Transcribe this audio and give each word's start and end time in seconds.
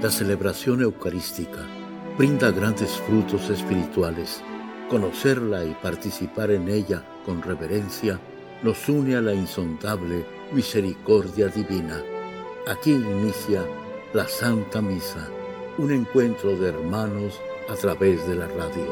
La 0.00 0.12
celebración 0.12 0.80
eucarística 0.80 1.66
brinda 2.16 2.52
grandes 2.52 2.92
frutos 2.98 3.50
espirituales. 3.50 4.44
Conocerla 4.88 5.64
y 5.64 5.74
participar 5.74 6.52
en 6.52 6.68
ella 6.68 7.04
con 7.26 7.42
reverencia 7.42 8.20
nos 8.62 8.88
une 8.88 9.16
a 9.16 9.20
la 9.20 9.34
insondable 9.34 10.24
misericordia 10.52 11.48
divina. 11.48 12.00
Aquí 12.68 12.92
inicia 12.92 13.64
la 14.12 14.28
Santa 14.28 14.80
Misa, 14.80 15.28
un 15.78 15.90
encuentro 15.90 16.56
de 16.56 16.68
hermanos 16.68 17.40
a 17.68 17.74
través 17.74 18.24
de 18.28 18.36
la 18.36 18.46
radio. 18.46 18.86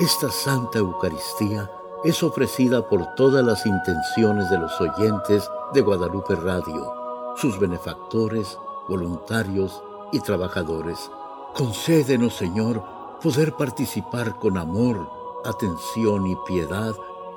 Esta 0.00 0.32
Santa 0.32 0.80
Eucaristía 0.80 1.70
es 2.04 2.22
ofrecida 2.22 2.88
por 2.88 3.14
todas 3.14 3.44
las 3.44 3.66
intenciones 3.66 4.48
de 4.50 4.58
los 4.58 4.80
oyentes 4.80 5.50
de 5.74 5.80
Guadalupe 5.80 6.36
Radio, 6.36 6.92
sus 7.36 7.58
benefactores, 7.58 8.58
voluntarios 8.88 9.82
y 10.12 10.20
trabajadores. 10.20 11.10
Concédenos, 11.54 12.34
Señor, 12.34 12.82
poder 13.22 13.52
participar 13.54 14.38
con 14.38 14.58
amor, 14.58 15.10
atención 15.44 16.26
y 16.26 16.36
piedad 16.46 16.94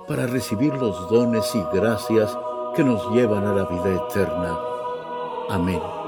para 0.07 0.27
recibir 0.27 0.73
los 0.75 1.09
dones 1.09 1.49
y 1.55 1.63
gracias 1.73 2.37
que 2.75 2.83
nos 2.83 3.09
llevan 3.11 3.45
a 3.45 3.53
la 3.53 3.65
vida 3.65 3.95
eterna. 3.95 4.59
Amén. 5.49 6.00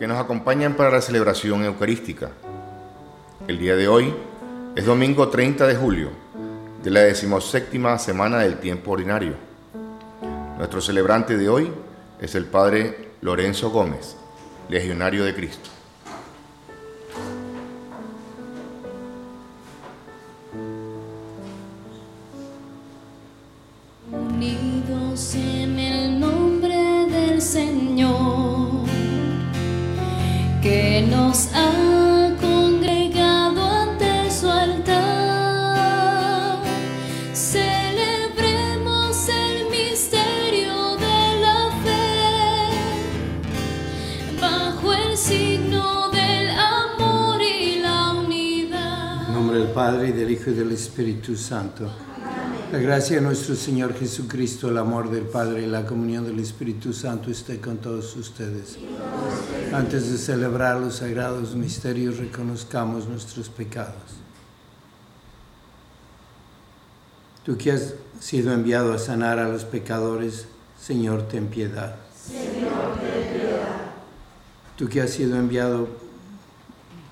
Que 0.00 0.06
nos 0.06 0.18
acompañan 0.18 0.76
para 0.76 0.90
la 0.90 1.02
celebración 1.02 1.62
eucarística. 1.62 2.30
El 3.46 3.58
día 3.58 3.76
de 3.76 3.86
hoy 3.86 4.14
es 4.74 4.86
domingo 4.86 5.28
30 5.28 5.66
de 5.66 5.76
julio 5.76 6.08
de 6.82 6.90
la 6.90 7.00
decimoséptima 7.00 7.98
semana 7.98 8.38
del 8.38 8.56
tiempo 8.60 8.92
ordinario. 8.92 9.34
Nuestro 10.56 10.80
celebrante 10.80 11.36
de 11.36 11.50
hoy 11.50 11.70
es 12.18 12.34
el 12.34 12.46
Padre 12.46 13.10
Lorenzo 13.20 13.68
Gómez, 13.68 14.16
legionario 14.70 15.22
de 15.22 15.34
Cristo. 15.34 15.68
Espíritu 51.00 51.34
Santo. 51.34 51.90
La 52.70 52.78
gracia 52.78 53.16
de 53.16 53.22
nuestro 53.22 53.54
Señor 53.54 53.94
Jesucristo, 53.94 54.68
el 54.68 54.76
amor 54.76 55.10
del 55.10 55.24
Padre 55.24 55.62
y 55.62 55.66
la 55.66 55.86
comunión 55.86 56.26
del 56.26 56.38
Espíritu 56.38 56.92
Santo 56.92 57.30
esté 57.30 57.58
con 57.58 57.78
todos 57.78 58.14
ustedes. 58.16 58.76
Antes 59.72 60.12
de 60.12 60.18
celebrar 60.18 60.78
los 60.78 60.96
sagrados 60.96 61.54
misterios, 61.54 62.18
reconozcamos 62.18 63.08
nuestros 63.08 63.48
pecados. 63.48 63.94
Tú 67.46 67.56
que 67.56 67.72
has 67.72 67.94
sido 68.20 68.52
enviado 68.52 68.92
a 68.92 68.98
sanar 68.98 69.38
a 69.38 69.48
los 69.48 69.64
pecadores, 69.64 70.48
Señor, 70.78 71.28
ten 71.28 71.46
piedad. 71.46 71.96
Señor, 72.14 72.98
ten 73.00 73.38
piedad. 73.38 73.92
Tú 74.76 74.86
que 74.86 75.00
has 75.00 75.08
sido 75.08 75.38
enviado 75.38 75.88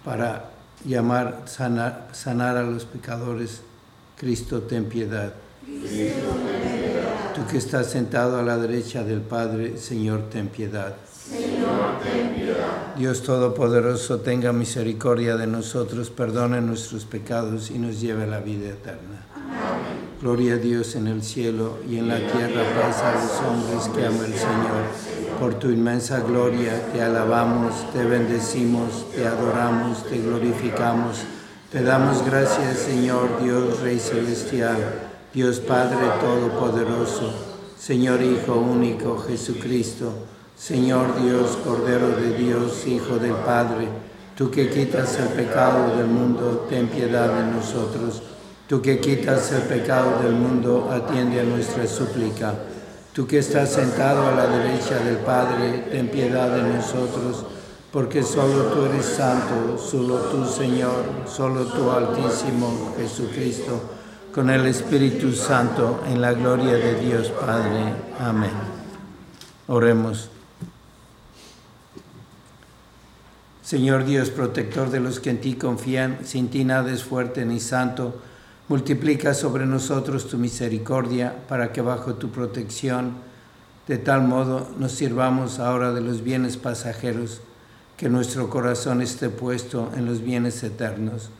para 0.04 0.50
llamar, 0.84 1.44
sanar, 1.46 2.10
sanar 2.12 2.58
a 2.58 2.64
los 2.64 2.84
pecadores, 2.84 3.62
Cristo, 4.18 4.62
ten 4.62 4.86
piedad. 4.86 5.32
Tú 7.34 7.46
que 7.48 7.58
estás 7.58 7.88
sentado 7.88 8.38
a 8.38 8.42
la 8.42 8.56
derecha 8.56 9.04
del 9.04 9.20
Padre, 9.20 9.78
Señor, 9.78 10.22
ten 10.28 10.48
piedad. 10.48 10.96
Ten 11.30 12.34
piedad. 12.34 12.96
Dios 12.96 13.22
Todopoderoso, 13.22 14.18
tenga 14.18 14.52
misericordia 14.52 15.36
de 15.36 15.46
nosotros, 15.46 16.10
perdone 16.10 16.60
nuestros 16.60 17.04
pecados 17.04 17.70
y 17.70 17.78
nos 17.78 18.00
lleve 18.00 18.24
a 18.24 18.26
la 18.26 18.40
vida 18.40 18.70
eterna. 18.70 19.24
Gloria 20.20 20.54
a 20.54 20.56
Dios 20.56 20.96
en 20.96 21.06
el 21.06 21.22
cielo 21.22 21.78
y 21.88 21.98
en 21.98 22.08
la 22.08 22.16
tierra 22.16 22.64
paz 22.74 23.00
a 23.02 23.12
los 23.12 23.40
hombres 23.48 23.88
que 23.94 24.04
ama 24.04 24.26
el 24.26 24.34
Señor. 24.34 25.38
Por 25.38 25.54
tu 25.60 25.70
inmensa 25.70 26.18
gloria 26.20 26.90
te 26.92 27.00
alabamos, 27.02 27.92
te 27.92 28.02
bendecimos, 28.02 29.12
te 29.14 29.24
adoramos, 29.24 30.04
te 30.06 30.18
glorificamos. 30.18 31.18
Te 31.70 31.82
damos 31.82 32.24
gracias, 32.24 32.78
Señor 32.78 33.42
Dios 33.42 33.80
Rey 33.80 33.98
Celestial. 33.98 34.78
Dios 35.34 35.60
Padre 35.60 35.98
Todopoderoso, 36.18 37.30
Señor 37.78 38.22
Hijo 38.22 38.54
único 38.54 39.18
Jesucristo, 39.18 40.10
Señor 40.56 41.20
Dios, 41.22 41.58
Cordero 41.62 42.08
de 42.08 42.32
Dios, 42.38 42.86
Hijo 42.86 43.18
del 43.18 43.34
Padre, 43.34 43.86
tú 44.34 44.50
que 44.50 44.70
quitas 44.70 45.18
el 45.18 45.28
pecado 45.28 45.94
del 45.94 46.06
mundo, 46.06 46.66
ten 46.70 46.88
piedad 46.88 47.28
de 47.34 47.52
nosotros. 47.52 48.22
Tú 48.66 48.80
que 48.80 48.98
quitas 48.98 49.52
el 49.52 49.62
pecado 49.64 50.22
del 50.22 50.32
mundo, 50.32 50.88
atiende 50.90 51.40
a 51.40 51.44
nuestra 51.44 51.86
súplica. 51.86 52.54
Tú 53.12 53.26
que 53.26 53.40
estás 53.40 53.68
sentado 53.68 54.26
a 54.26 54.34
la 54.34 54.46
derecha 54.46 54.98
del 55.04 55.18
Padre, 55.18 55.84
ten 55.90 56.08
piedad 56.08 56.48
de 56.48 56.62
nosotros, 56.62 57.44
porque 57.92 58.22
solo 58.22 58.64
tú 58.64 58.84
eres 58.84 59.06
santo, 59.06 59.78
solo 59.78 60.16
tú 60.30 60.44
Señor, 60.44 61.04
solo 61.26 61.64
tú 61.66 61.90
Altísimo 61.90 62.94
Jesucristo 62.96 63.80
con 64.32 64.50
el 64.50 64.66
Espíritu 64.66 65.32
Santo, 65.32 66.00
en 66.06 66.20
la 66.20 66.32
gloria 66.32 66.74
de 66.74 67.00
Dios 67.00 67.28
Padre. 67.30 67.94
Amén. 68.20 68.52
Oremos. 69.66 70.30
Señor 73.62 74.04
Dios, 74.04 74.30
protector 74.30 74.90
de 74.90 75.00
los 75.00 75.18
que 75.18 75.30
en 75.30 75.40
ti 75.40 75.54
confían, 75.54 76.20
sin 76.24 76.48
ti 76.48 76.64
nada 76.64 76.92
es 76.92 77.02
fuerte 77.02 77.44
ni 77.44 77.58
santo, 77.58 78.20
multiplica 78.68 79.34
sobre 79.34 79.66
nosotros 79.66 80.28
tu 80.28 80.38
misericordia 80.38 81.34
para 81.48 81.72
que 81.72 81.80
bajo 81.80 82.14
tu 82.14 82.30
protección, 82.30 83.14
de 83.86 83.98
tal 83.98 84.22
modo 84.22 84.68
nos 84.78 84.92
sirvamos 84.92 85.58
ahora 85.58 85.92
de 85.92 86.00
los 86.00 86.22
bienes 86.22 86.56
pasajeros, 86.56 87.40
que 87.98 88.08
nuestro 88.08 88.48
corazón 88.48 89.02
esté 89.02 89.28
puesto 89.28 89.90
en 89.96 90.06
los 90.06 90.22
bienes 90.22 90.62
eternos 90.62 91.30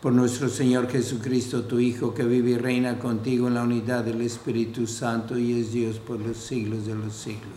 por 0.00 0.14
nuestro 0.14 0.48
Señor 0.48 0.90
Jesucristo, 0.90 1.64
tu 1.64 1.78
Hijo, 1.78 2.14
que 2.14 2.22
vive 2.22 2.52
y 2.52 2.56
reina 2.56 2.98
contigo 2.98 3.48
en 3.48 3.54
la 3.54 3.62
unidad 3.62 4.02
del 4.02 4.22
Espíritu 4.22 4.86
Santo 4.86 5.38
y 5.38 5.60
es 5.60 5.72
Dios 5.72 5.98
por 5.98 6.18
los 6.18 6.38
siglos 6.38 6.86
de 6.86 6.94
los 6.94 7.14
siglos. 7.14 7.52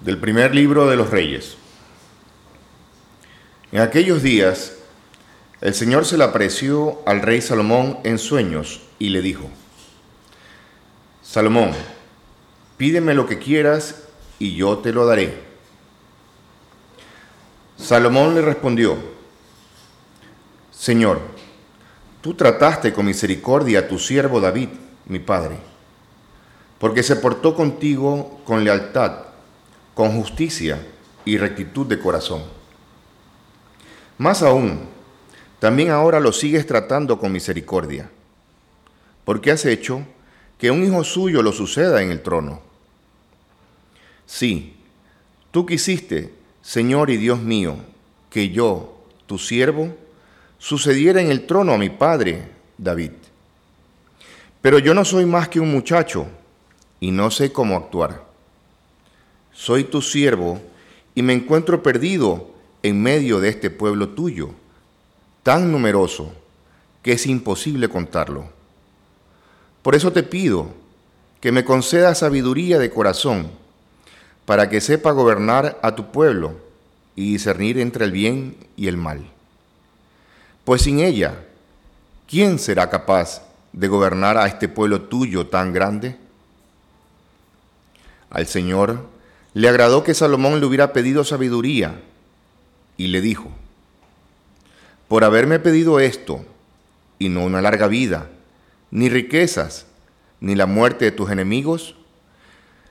Del 0.00 0.18
primer 0.18 0.54
libro 0.54 0.86
de 0.86 0.94
los 0.94 1.10
Reyes. 1.10 1.56
En 3.72 3.80
aquellos 3.80 4.22
días, 4.22 4.76
el 5.60 5.74
Señor 5.74 6.04
se 6.04 6.18
le 6.18 6.24
apareció 6.24 7.00
al 7.06 7.22
rey 7.22 7.40
Salomón 7.40 7.98
en 8.04 8.18
sueños 8.18 8.82
y 8.98 9.08
le 9.08 9.22
dijo, 9.22 9.48
Salomón, 11.22 11.72
pídeme 12.76 13.14
lo 13.14 13.26
que 13.26 13.38
quieras 13.38 14.02
y 14.38 14.54
yo 14.54 14.78
te 14.78 14.92
lo 14.92 15.06
daré. 15.06 15.44
Salomón 17.76 18.34
le 18.34 18.42
respondió, 18.42 18.96
Señor, 20.70 21.20
tú 22.20 22.34
trataste 22.34 22.92
con 22.92 23.06
misericordia 23.06 23.80
a 23.80 23.88
tu 23.88 23.98
siervo 23.98 24.40
David, 24.40 24.68
mi 25.06 25.18
padre, 25.18 25.56
porque 26.78 27.02
se 27.02 27.16
portó 27.16 27.54
contigo 27.54 28.40
con 28.44 28.62
lealtad, 28.62 29.26
con 29.94 30.12
justicia 30.20 30.86
y 31.24 31.38
rectitud 31.38 31.86
de 31.86 31.98
corazón. 31.98 32.42
Más 34.18 34.42
aún, 34.42 34.95
también 35.66 35.90
ahora 35.90 36.20
lo 36.20 36.30
sigues 36.30 36.64
tratando 36.64 37.18
con 37.18 37.32
misericordia, 37.32 38.08
porque 39.24 39.50
has 39.50 39.64
hecho 39.64 40.06
que 40.58 40.70
un 40.70 40.84
hijo 40.84 41.02
suyo 41.02 41.42
lo 41.42 41.50
suceda 41.50 42.02
en 42.02 42.12
el 42.12 42.22
trono. 42.22 42.60
Sí, 44.26 44.76
tú 45.50 45.66
quisiste, 45.66 46.32
Señor 46.62 47.10
y 47.10 47.16
Dios 47.16 47.40
mío, 47.40 47.78
que 48.30 48.50
yo, 48.50 48.96
tu 49.26 49.38
siervo, 49.38 49.92
sucediera 50.56 51.20
en 51.20 51.32
el 51.32 51.46
trono 51.46 51.72
a 51.72 51.78
mi 51.78 51.90
padre 51.90 52.48
David. 52.78 53.10
Pero 54.62 54.78
yo 54.78 54.94
no 54.94 55.04
soy 55.04 55.26
más 55.26 55.48
que 55.48 55.58
un 55.58 55.72
muchacho 55.72 56.28
y 57.00 57.10
no 57.10 57.28
sé 57.32 57.50
cómo 57.50 57.76
actuar. 57.76 58.24
Soy 59.52 59.82
tu 59.82 60.00
siervo 60.00 60.60
y 61.16 61.22
me 61.22 61.32
encuentro 61.32 61.82
perdido 61.82 62.54
en 62.84 63.02
medio 63.02 63.40
de 63.40 63.48
este 63.48 63.68
pueblo 63.68 64.10
tuyo, 64.10 64.54
tan 65.46 65.70
numeroso 65.70 66.32
que 67.04 67.12
es 67.12 67.24
imposible 67.24 67.88
contarlo. 67.88 68.48
Por 69.80 69.94
eso 69.94 70.12
te 70.12 70.24
pido 70.24 70.74
que 71.40 71.52
me 71.52 71.64
conceda 71.64 72.16
sabiduría 72.16 72.80
de 72.80 72.90
corazón, 72.90 73.52
para 74.44 74.68
que 74.68 74.80
sepa 74.80 75.12
gobernar 75.12 75.78
a 75.84 75.94
tu 75.94 76.10
pueblo 76.10 76.56
y 77.14 77.30
discernir 77.30 77.78
entre 77.78 78.06
el 78.06 78.10
bien 78.10 78.56
y 78.74 78.88
el 78.88 78.96
mal. 78.96 79.24
Pues 80.64 80.82
sin 80.82 80.98
ella, 80.98 81.44
¿quién 82.26 82.58
será 82.58 82.90
capaz 82.90 83.42
de 83.72 83.86
gobernar 83.86 84.36
a 84.38 84.48
este 84.48 84.68
pueblo 84.68 85.02
tuyo 85.02 85.46
tan 85.46 85.72
grande? 85.72 86.16
Al 88.30 88.48
Señor 88.48 89.06
le 89.54 89.68
agradó 89.68 90.02
que 90.02 90.12
Salomón 90.12 90.58
le 90.58 90.66
hubiera 90.66 90.92
pedido 90.92 91.22
sabiduría 91.22 92.02
y 92.96 93.06
le 93.06 93.20
dijo, 93.20 93.52
por 95.08 95.24
haberme 95.24 95.58
pedido 95.58 96.00
esto, 96.00 96.44
y 97.18 97.28
no 97.28 97.44
una 97.44 97.62
larga 97.62 97.86
vida, 97.86 98.28
ni 98.90 99.08
riquezas, 99.08 99.86
ni 100.40 100.54
la 100.54 100.66
muerte 100.66 101.06
de 101.06 101.12
tus 101.12 101.30
enemigos, 101.30 101.94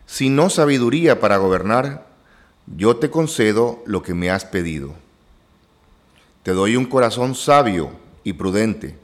sino 0.06 0.50
sabiduría 0.50 1.19
para 1.19 1.38
gobernar, 1.38 2.07
yo 2.67 2.97
te 2.97 3.09
concedo 3.09 3.83
lo 3.85 4.01
que 4.01 4.13
me 4.13 4.29
has 4.29 4.45
pedido. 4.45 4.94
Te 6.44 6.51
doy 6.51 6.75
un 6.75 6.85
corazón 6.85 7.35
sabio 7.35 7.91
y 8.23 8.33
prudente, 8.33 8.95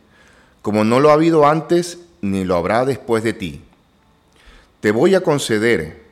como 0.61 0.83
no 0.83 0.99
lo 0.99 1.09
ha 1.09 1.13
habido 1.13 1.47
antes 1.47 1.99
ni 2.21 2.43
lo 2.43 2.55
habrá 2.55 2.85
después 2.85 3.23
de 3.23 3.33
ti. 3.33 3.61
Te 4.79 4.91
voy 4.91 5.15
a 5.15 5.21
conceder, 5.21 6.03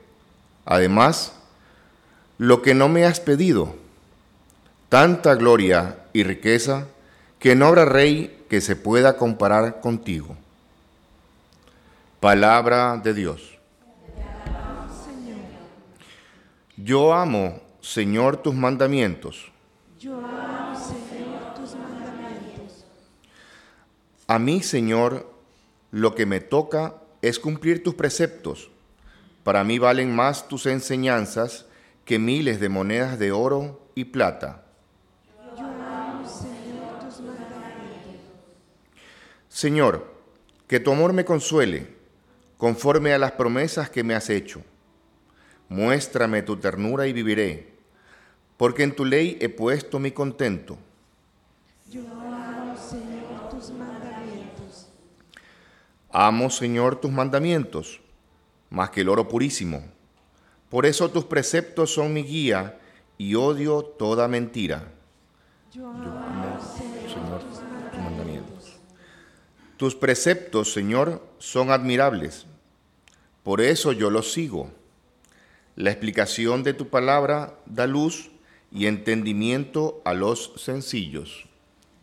además, 0.65 1.33
lo 2.37 2.61
que 2.61 2.73
no 2.73 2.89
me 2.89 3.05
has 3.05 3.19
pedido, 3.19 3.75
tanta 4.89 5.35
gloria 5.35 5.97
y 6.13 6.23
riqueza 6.23 6.87
que 7.39 7.55
no 7.55 7.67
habrá 7.67 7.85
rey 7.85 8.45
que 8.49 8.59
se 8.59 8.75
pueda 8.75 9.15
comparar 9.17 9.79
contigo. 9.81 10.35
Palabra 12.19 12.97
de 12.97 13.13
Dios. 13.13 13.57
Yo 16.75 17.13
amo, 17.13 17.59
Señor, 17.81 18.37
tus 18.37 18.55
mandamientos. 18.55 19.51
Yo 19.99 20.15
amo, 20.15 20.79
Señor, 20.79 21.53
tus 21.55 21.75
mandamientos. 21.75 22.85
A 24.27 24.39
mí, 24.39 24.63
Señor, 24.63 25.29
lo 25.91 26.15
que 26.15 26.25
me 26.25 26.39
toca 26.39 26.95
es 27.21 27.39
cumplir 27.39 27.83
tus 27.83 27.95
preceptos. 27.95 28.69
Para 29.43 29.63
mí 29.63 29.77
valen 29.77 30.15
más 30.15 30.47
tus 30.47 30.65
enseñanzas 30.65 31.65
que 32.05 32.17
miles 32.17 32.59
de 32.59 32.69
monedas 32.69 33.19
de 33.19 33.31
oro 33.31 33.81
y 33.95 34.05
plata. 34.05 34.63
Yo 35.57 35.65
amo, 35.65 36.27
Señor, 36.27 36.99
tus 36.99 37.19
mandamientos. 37.21 38.21
Señor, 39.49 40.13
que 40.67 40.79
tu 40.79 40.91
amor 40.91 41.11
me 41.11 41.25
consuele, 41.25 41.87
conforme 42.57 43.13
a 43.13 43.17
las 43.17 43.31
promesas 43.31 43.89
que 43.89 44.03
me 44.03 44.13
has 44.13 44.29
hecho. 44.29 44.61
Muéstrame 45.67 46.43
tu 46.43 46.57
ternura 46.57 47.07
y 47.07 47.13
viviré, 47.13 47.73
porque 48.57 48.83
en 48.83 48.95
tu 48.95 49.05
ley 49.05 49.37
he 49.41 49.49
puesto 49.49 49.99
mi 49.99 50.11
contento. 50.11 50.77
Yo 51.89 52.01
amo, 52.01 52.77
Señor, 52.77 53.49
tus 53.49 53.71
mandamientos. 53.71 54.87
Amo, 56.11 56.49
Señor, 56.51 56.95
tus 56.97 57.11
mandamientos, 57.11 58.01
más 58.69 58.91
que 58.91 59.01
el 59.01 59.09
oro 59.09 59.27
purísimo. 59.27 59.83
Por 60.69 60.85
eso 60.85 61.09
tus 61.09 61.25
preceptos 61.25 61.91
son 61.91 62.13
mi 62.13 62.23
guía 62.23 62.79
y 63.17 63.33
odio 63.33 63.81
toda 63.81 64.27
mentira. 64.27 64.91
Yo 65.73 65.87
amo, 65.87 66.38
Tus 69.79 69.95
preceptos, 69.95 70.73
Señor, 70.73 71.25
son 71.37 71.71
admirables. 71.71 72.45
Por 73.43 73.61
eso 73.61 73.93
yo 73.93 74.09
los 74.09 74.33
sigo. 74.33 74.69
La 75.77 75.89
explicación 75.89 76.63
de 76.63 76.73
tu 76.73 76.89
palabra 76.89 77.57
da 77.65 77.87
luz 77.87 78.29
y 78.73 78.87
entendimiento 78.87 80.01
a 80.03 80.13
los 80.13 80.51
sencillos. 80.57 81.45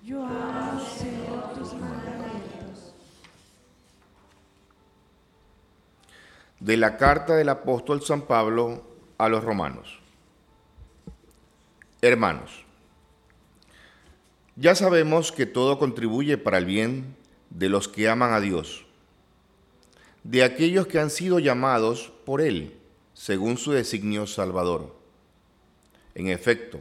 Yo 0.03 0.25
amo, 0.25 0.81
Señor, 0.99 1.53
tus 1.53 1.75
mandamientos. 1.75 2.95
De 6.59 6.79
la 6.79 6.97
carta 6.97 7.37
del 7.37 7.51
apóstol 7.51 8.01
San 8.01 8.23
Pablo 8.23 8.85
a 9.19 9.29
los 9.29 9.45
romanos. 9.45 10.01
Hermanos, 12.01 12.65
ya 14.57 14.75
sabemos 14.75 15.31
que 15.31 15.45
todo 15.45 15.79
contribuye 15.79 16.39
para 16.39 16.57
el 16.57 16.65
bien 16.65 17.26
de 17.51 17.69
los 17.69 17.89
que 17.89 18.09
aman 18.09 18.33
a 18.33 18.41
Dios, 18.41 18.85
de 20.25 20.43
aquellos 20.43 20.87
que 20.87 20.99
han 20.99 21.11
sido 21.11 21.39
llamados 21.39 22.13
por 22.25 22.41
Él, 22.41 22.77
según 23.15 23.57
su 23.57 23.73
designio 23.73 24.27
salvador. 24.27 24.95
En 26.15 26.29
efecto, 26.29 26.81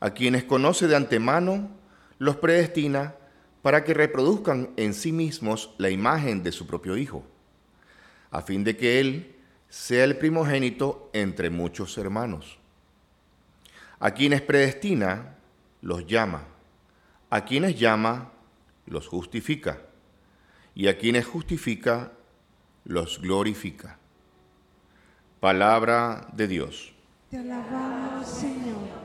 a 0.00 0.10
quienes 0.10 0.44
conoce 0.44 0.86
de 0.86 0.96
antemano, 0.96 1.70
los 2.18 2.36
predestina 2.36 3.14
para 3.62 3.84
que 3.84 3.94
reproduzcan 3.94 4.70
en 4.76 4.92
sí 4.92 5.12
mismos 5.12 5.70
la 5.78 5.88
imagen 5.88 6.42
de 6.42 6.52
su 6.52 6.66
propio 6.66 6.96
Hijo, 6.96 7.24
a 8.30 8.42
fin 8.42 8.64
de 8.64 8.76
que 8.76 9.00
Él 9.00 9.36
sea 9.70 10.04
el 10.04 10.18
primogénito 10.18 11.08
entre 11.14 11.48
muchos 11.48 11.96
hermanos. 11.96 12.58
A 13.98 14.10
quienes 14.10 14.42
predestina, 14.42 15.36
los 15.80 16.06
llama. 16.06 16.44
A 17.30 17.44
quienes 17.44 17.78
llama, 17.78 18.33
los 18.86 19.08
justifica. 19.08 19.80
Y 20.74 20.88
a 20.88 20.98
quienes 20.98 21.26
justifica, 21.26 22.12
los 22.84 23.20
glorifica. 23.20 23.98
Palabra 25.40 26.28
de 26.32 26.48
Dios. 26.48 26.92
Te 27.30 27.38
alabamos, 27.38 28.26
Señor. 28.26 29.04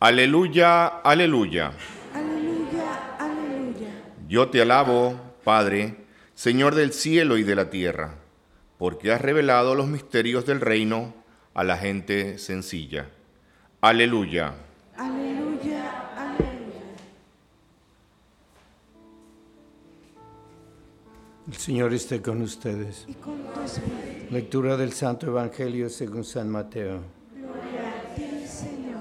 Aleluya, 0.00 0.86
aleluya. 0.86 1.72
Aleluya, 2.14 3.16
aleluya. 3.18 3.90
Yo 4.28 4.48
te 4.48 4.62
alabo, 4.62 5.20
Padre, 5.44 5.96
Señor 6.34 6.76
del 6.76 6.92
cielo 6.92 7.36
y 7.36 7.42
de 7.42 7.56
la 7.56 7.68
tierra, 7.68 8.14
porque 8.78 9.10
has 9.10 9.20
revelado 9.20 9.74
los 9.74 9.88
misterios 9.88 10.46
del 10.46 10.60
reino 10.60 11.14
a 11.52 11.64
la 11.64 11.76
gente 11.76 12.38
sencilla. 12.38 13.10
Aleluya. 13.80 14.54
Aleluya, 14.96 15.27
El 21.48 21.56
Señor 21.56 21.94
esté 21.94 22.20
con 22.20 22.42
ustedes. 22.42 23.06
Y 23.08 23.14
con 23.14 23.38
tu 23.38 23.62
espíritu. 23.62 24.34
Lectura 24.34 24.76
del 24.76 24.92
Santo 24.92 25.28
Evangelio 25.28 25.88
según 25.88 26.22
San 26.22 26.50
Mateo. 26.50 27.00
Gloria 27.34 28.02
a 28.02 28.14
ti, 28.14 28.46
Señor. 28.46 29.00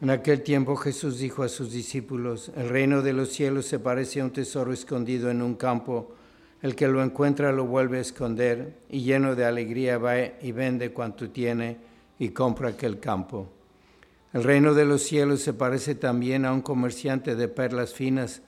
En 0.00 0.10
aquel 0.10 0.42
tiempo 0.42 0.74
Jesús 0.74 1.20
dijo 1.20 1.44
a 1.44 1.48
sus 1.48 1.70
discípulos, 1.70 2.50
el 2.56 2.70
reino 2.70 3.02
de 3.02 3.12
los 3.12 3.28
cielos 3.28 3.66
se 3.66 3.78
parece 3.78 4.20
a 4.20 4.24
un 4.24 4.32
tesoro 4.32 4.72
escondido 4.72 5.30
en 5.30 5.42
un 5.42 5.54
campo. 5.54 6.12
El 6.60 6.74
que 6.74 6.88
lo 6.88 7.04
encuentra 7.04 7.52
lo 7.52 7.66
vuelve 7.66 7.98
a 7.98 8.02
esconder 8.02 8.74
y 8.88 9.02
lleno 9.02 9.36
de 9.36 9.44
alegría 9.44 9.96
va 9.98 10.18
y 10.18 10.50
vende 10.50 10.92
cuanto 10.92 11.30
tiene 11.30 11.76
y 12.18 12.30
compra 12.30 12.70
aquel 12.70 12.98
campo. 12.98 13.48
El 14.32 14.42
reino 14.42 14.74
de 14.74 14.86
los 14.86 15.02
cielos 15.02 15.40
se 15.40 15.52
parece 15.52 15.94
también 15.94 16.44
a 16.46 16.52
un 16.52 16.62
comerciante 16.62 17.36
de 17.36 17.46
perlas 17.46 17.94
finas 17.94 18.42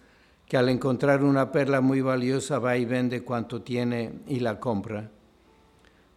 que 0.47 0.57
al 0.57 0.69
encontrar 0.69 1.25
una 1.25 1.53
perla 1.53 1.81
muy 1.81 2.01
valiosa 2.01 2.59
va 2.59 2.77
y 2.77 2.85
vende 2.85 3.23
cuanto 3.23 3.63
tiene 3.63 4.21
y 4.27 4.41
la 4.41 4.61
compra. 4.61 5.11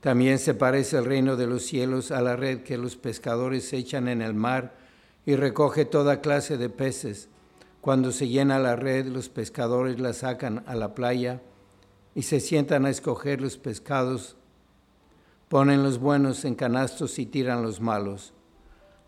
También 0.02 0.38
se 0.38 0.54
parece 0.54 0.98
el 0.98 1.06
reino 1.06 1.36
de 1.36 1.48
los 1.48 1.64
cielos 1.64 2.12
a 2.12 2.22
la 2.22 2.36
red 2.36 2.62
que 2.62 2.78
los 2.78 2.96
pescadores 2.96 3.74
echan 3.74 4.08
en 4.08 4.22
el 4.22 4.36
mar 4.36 4.76
y 5.26 5.36
recoge 5.36 5.86
toda 5.86 6.22
clase 6.22 6.58
de 6.58 6.70
peces. 6.70 7.30
Cuando 7.82 8.12
se 8.12 8.28
llena 8.28 8.60
la 8.60 8.76
red, 8.76 9.08
los 9.08 9.30
pescadores 9.30 10.00
la 10.00 10.14
sacan 10.14 10.64
a 10.68 10.76
la 10.76 10.94
playa 10.94 11.42
y 12.14 12.24
se 12.24 12.40
sientan 12.40 12.86
a 12.86 12.90
escoger 12.90 13.42
los 13.42 13.58
pescados. 13.58 14.38
Ponen 15.50 15.84
los 15.84 16.00
buenos 16.00 16.46
en 16.46 16.56
canastos 16.56 17.20
y 17.20 17.26
tiran 17.26 17.64
los 17.64 17.82
malos. 17.82 18.34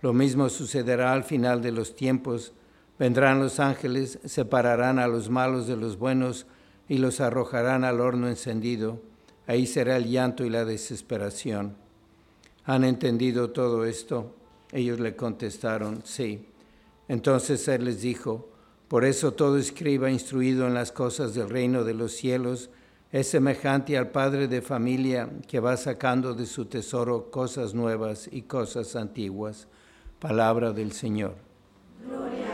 Lo 0.01 0.13
mismo 0.13 0.49
sucederá 0.49 1.13
al 1.13 1.23
final 1.23 1.61
de 1.61 1.71
los 1.71 1.95
tiempos. 1.95 2.53
Vendrán 2.99 3.39
los 3.39 3.59
ángeles, 3.59 4.19
separarán 4.25 4.97
a 4.99 5.07
los 5.07 5.29
malos 5.29 5.67
de 5.67 5.77
los 5.77 5.97
buenos 5.97 6.47
y 6.89 6.97
los 6.97 7.21
arrojarán 7.21 7.83
al 7.83 8.01
horno 8.01 8.27
encendido. 8.27 9.01
Ahí 9.45 9.67
será 9.67 9.97
el 9.97 10.09
llanto 10.09 10.45
y 10.45 10.49
la 10.49 10.65
desesperación. 10.65 11.75
¿Han 12.65 12.83
entendido 12.83 13.51
todo 13.51 13.85
esto? 13.85 14.35
Ellos 14.71 14.99
le 14.99 15.15
contestaron, 15.15 16.01
sí. 16.03 16.47
Entonces 17.07 17.67
él 17.67 17.85
les 17.85 18.01
dijo, 18.01 18.49
por 18.87 19.05
eso 19.05 19.33
todo 19.33 19.57
escriba 19.57 20.09
instruido 20.09 20.65
en 20.65 20.73
las 20.73 20.91
cosas 20.91 21.33
del 21.33 21.49
reino 21.49 21.83
de 21.83 21.93
los 21.93 22.13
cielos 22.13 22.69
Es 23.09 23.29
semejante 23.29 23.97
al 23.97 24.11
padre 24.11 24.49
de 24.49 24.61
familia 24.61 25.29
que 25.47 25.61
va 25.61 25.77
sacando 25.77 26.33
de 26.33 26.45
su 26.45 26.65
tesoro 26.65 27.31
cosas 27.31 27.73
nuevas 27.73 28.27
y 28.29 28.41
cosas 28.41 28.97
antiguas. 28.97 29.67
Palabra 30.19 30.73
del 30.73 30.91
Señor. 30.91 31.35
Gloria 32.05 32.47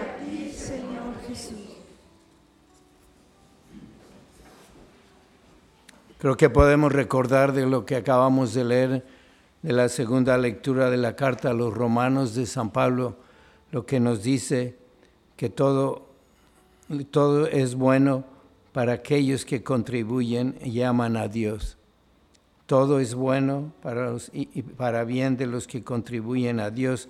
Creo 6.19 6.37
que 6.37 6.49
podemos 6.49 6.91
recordar 6.91 7.51
de 7.51 7.65
lo 7.65 7.85
que 7.85 7.97
acabamos 7.97 8.53
de 8.53 8.63
leer 8.63 9.05
de 9.61 9.73
la 9.73 9.89
segunda 9.89 10.37
lectura 10.37 10.89
de 10.89 10.97
la 10.97 11.15
carta 11.15 11.49
a 11.49 11.53
los 11.53 11.73
romanos 11.73 12.35
de 12.35 12.45
San 12.45 12.69
Pablo, 12.69 13.17
lo 13.71 13.85
que 13.85 13.99
nos 13.99 14.23
dice 14.23 14.77
que 15.35 15.49
todo, 15.49 16.07
todo 17.11 17.47
es 17.47 17.75
bueno 17.75 18.23
para 18.71 18.93
aquellos 18.93 19.45
que 19.45 19.63
contribuyen 19.63 20.57
y 20.63 20.81
aman 20.81 21.17
a 21.17 21.27
Dios. 21.27 21.77
Todo 22.67 22.99
es 22.99 23.15
bueno 23.15 23.73
para, 23.81 24.13
para 24.77 25.03
bien 25.03 25.37
de 25.37 25.47
los 25.47 25.67
que 25.67 25.83
contribuyen 25.83 26.59
a 26.59 26.69
Dios. 26.69 27.09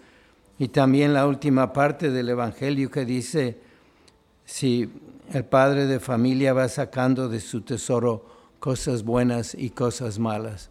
Y 0.57 0.69
también 0.69 1.13
la 1.13 1.27
última 1.27 1.73
parte 1.73 2.09
del 2.09 2.29
Evangelio 2.29 2.89
que 2.89 3.05
dice, 3.05 3.57
si 4.45 4.89
el 5.31 5.45
padre 5.45 5.87
de 5.87 5.99
familia 5.99 6.53
va 6.53 6.67
sacando 6.69 7.29
de 7.29 7.39
su 7.39 7.61
tesoro 7.61 8.25
cosas 8.59 9.03
buenas 9.03 9.55
y 9.55 9.69
cosas 9.71 10.19
malas. 10.19 10.69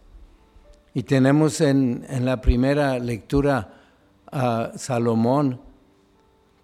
Y 0.94 1.04
tenemos 1.04 1.60
en, 1.60 2.04
en 2.08 2.24
la 2.24 2.40
primera 2.40 2.98
lectura 2.98 3.74
a 4.30 4.72
Salomón, 4.76 5.60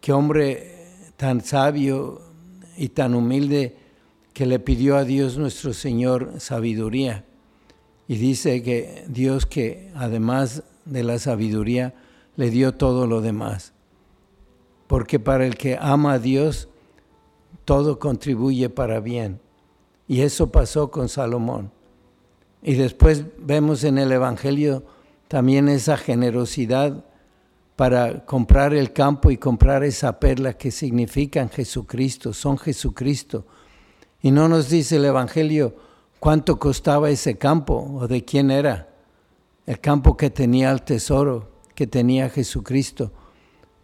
que 0.01 0.13
hombre 0.13 0.79
tan 1.17 1.43
sabio 1.43 2.23
y 2.77 2.91
tan 2.91 3.15
humilde 3.15 3.77
que 4.33 4.47
le 4.47 4.59
pidió 4.61 4.97
a 4.97 5.05
Dios 5.05 5.37
nuestro 5.37 5.73
Señor 5.73 6.35
sabiduría. 6.39 7.25
Y 8.07 8.17
dice 8.17 8.63
que 8.63 9.05
Dios 9.09 9.45
que 9.45 9.91
además 9.95 10.63
de 10.85 11.05
la 11.05 11.19
sabiduría 11.19 11.95
le 12.37 12.51
dio 12.51 12.75
todo 12.75 13.07
lo 13.07 13.21
demás. 13.21 13.73
Porque 14.87 15.19
para 15.19 15.45
el 15.45 15.57
que 15.57 15.77
ama 15.79 16.15
a 16.15 16.19
Dios, 16.19 16.69
todo 17.69 17.99
contribuye 17.99 18.71
para 18.71 18.99
bien. 18.99 19.41
Y 20.07 20.23
eso 20.23 20.51
pasó 20.51 20.91
con 20.91 21.11
Salomón. 21.11 21.71
Y 22.63 22.77
después 22.77 23.25
vemos 23.37 23.85
en 23.85 23.99
el 23.99 24.11
Evangelio 24.11 24.85
también 25.29 25.69
esa 25.69 25.99
generosidad 25.99 27.05
para 27.77 28.25
comprar 28.25 28.73
el 28.73 28.95
campo 28.95 29.31
y 29.31 29.37
comprar 29.37 29.85
esa 29.85 30.19
perla 30.19 30.55
que 30.55 30.71
significan 30.71 31.51
Jesucristo, 31.51 32.33
son 32.33 32.57
Jesucristo. 32.57 33.45
Y 34.23 34.31
no 34.31 34.49
nos 34.49 34.71
dice 34.71 34.97
el 34.97 35.05
Evangelio 35.05 35.75
cuánto 36.21 36.59
costaba 36.59 37.11
ese 37.11 37.37
campo 37.37 37.99
o 38.01 38.09
de 38.09 38.25
quién 38.25 38.51
era. 38.51 38.89
El 39.67 39.79
campo 39.79 40.17
que 40.17 40.31
tenía 40.31 40.71
el 40.71 40.81
tesoro, 40.81 41.51
que 41.75 41.87
tenía 41.87 42.31
Jesucristo, 42.31 43.13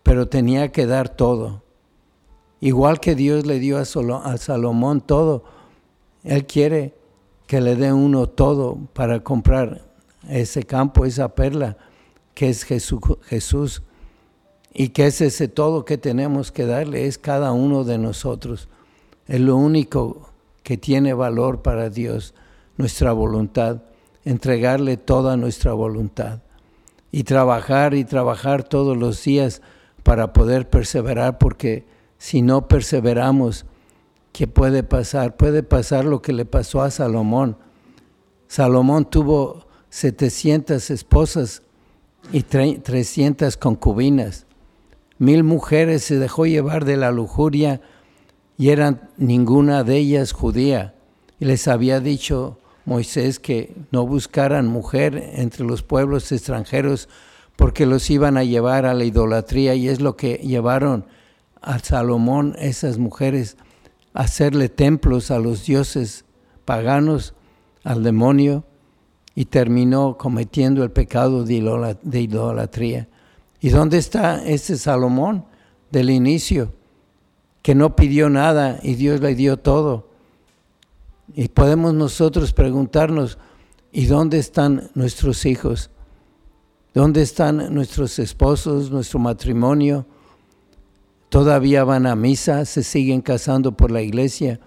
pero 0.02 0.26
tenía 0.26 0.72
que 0.72 0.86
dar 0.86 1.10
todo. 1.10 1.63
Igual 2.64 2.98
que 2.98 3.14
Dios 3.14 3.44
le 3.44 3.58
dio 3.58 3.76
a, 3.76 3.84
Salomón 3.84 5.02
todo, 5.02 5.44
Él 6.22 6.46
quiere 6.46 6.94
que 7.46 7.60
le 7.60 7.76
dé 7.76 7.92
uno 7.92 8.26
todo 8.26 8.78
para 8.94 9.20
comprar 9.20 9.82
ese 10.30 10.62
campo, 10.62 11.04
esa 11.04 11.34
perla 11.34 11.76
que 12.32 12.48
es 12.48 12.64
Jesús. 12.64 13.82
Y 14.72 14.88
que 14.88 15.08
es 15.08 15.20
ese 15.20 15.46
todo 15.46 15.84
que 15.84 15.98
tenemos 15.98 16.52
que 16.52 16.64
darle, 16.64 17.06
es 17.06 17.18
cada 17.18 17.52
uno 17.52 17.84
de 17.84 17.98
nosotros. 17.98 18.70
Es 19.28 19.40
lo 19.40 19.56
único 19.56 20.30
que 20.62 20.78
tiene 20.78 21.12
valor 21.12 21.60
para 21.60 21.90
Dios, 21.90 22.32
nuestra 22.78 23.12
voluntad, 23.12 23.82
entregarle 24.24 24.96
toda 24.96 25.36
nuestra 25.36 25.74
voluntad 25.74 26.40
y 27.12 27.24
trabajar 27.24 27.92
y 27.92 28.06
trabajar 28.06 28.62
todos 28.62 28.96
los 28.96 29.22
días 29.22 29.60
para 30.02 30.32
poder 30.32 30.70
perseverar, 30.70 31.36
porque 31.36 31.92
si 32.24 32.40
no 32.40 32.68
perseveramos, 32.68 33.66
¿qué 34.32 34.46
puede 34.46 34.82
pasar? 34.82 35.36
Puede 35.36 35.62
pasar 35.62 36.06
lo 36.06 36.22
que 36.22 36.32
le 36.32 36.46
pasó 36.46 36.80
a 36.80 36.90
Salomón. 36.90 37.58
Salomón 38.48 39.04
tuvo 39.10 39.66
700 39.90 40.90
esposas 40.90 41.60
y 42.32 42.42
300 42.42 43.58
concubinas. 43.58 44.46
Mil 45.18 45.44
mujeres 45.44 46.02
se 46.04 46.18
dejó 46.18 46.46
llevar 46.46 46.86
de 46.86 46.96
la 46.96 47.10
lujuria 47.10 47.82
y 48.56 48.70
eran 48.70 49.10
ninguna 49.18 49.84
de 49.84 49.98
ellas 49.98 50.32
judía. 50.32 50.94
Y 51.38 51.44
les 51.44 51.68
había 51.68 52.00
dicho 52.00 52.58
Moisés 52.86 53.38
que 53.38 53.76
no 53.90 54.06
buscaran 54.06 54.66
mujer 54.66 55.32
entre 55.34 55.66
los 55.66 55.82
pueblos 55.82 56.32
extranjeros 56.32 57.10
porque 57.54 57.84
los 57.84 58.08
iban 58.08 58.38
a 58.38 58.44
llevar 58.44 58.86
a 58.86 58.94
la 58.94 59.04
idolatría 59.04 59.74
y 59.74 59.90
es 59.90 60.00
lo 60.00 60.16
que 60.16 60.36
llevaron 60.36 61.04
a 61.64 61.78
Salomón 61.78 62.54
esas 62.58 62.98
mujeres 62.98 63.56
hacerle 64.12 64.68
templos 64.68 65.30
a 65.30 65.38
los 65.38 65.66
dioses 65.66 66.24
paganos, 66.64 67.34
al 67.82 68.02
demonio 68.02 68.64
y 69.34 69.46
terminó 69.46 70.16
cometiendo 70.16 70.84
el 70.84 70.90
pecado 70.90 71.44
de 71.44 72.20
idolatría. 72.20 73.08
¿Y 73.60 73.70
dónde 73.70 73.98
está 73.98 74.44
ese 74.44 74.78
Salomón 74.78 75.44
del 75.90 76.10
inicio? 76.10 76.72
Que 77.62 77.74
no 77.74 77.96
pidió 77.96 78.30
nada 78.30 78.78
y 78.82 78.94
Dios 78.94 79.20
le 79.20 79.34
dio 79.34 79.58
todo. 79.58 80.10
Y 81.34 81.48
podemos 81.48 81.94
nosotros 81.94 82.52
preguntarnos, 82.52 83.38
¿y 83.90 84.06
dónde 84.06 84.38
están 84.38 84.90
nuestros 84.94 85.46
hijos? 85.46 85.90
¿Dónde 86.92 87.22
están 87.22 87.74
nuestros 87.74 88.18
esposos, 88.18 88.90
nuestro 88.90 89.18
matrimonio? 89.18 90.06
Todavía 91.34 91.82
van 91.82 92.06
a 92.06 92.14
misa, 92.14 92.64
se 92.64 92.84
siguen 92.84 93.20
casando 93.20 93.72
por 93.72 93.90
la 93.90 94.02
iglesia. 94.02 94.60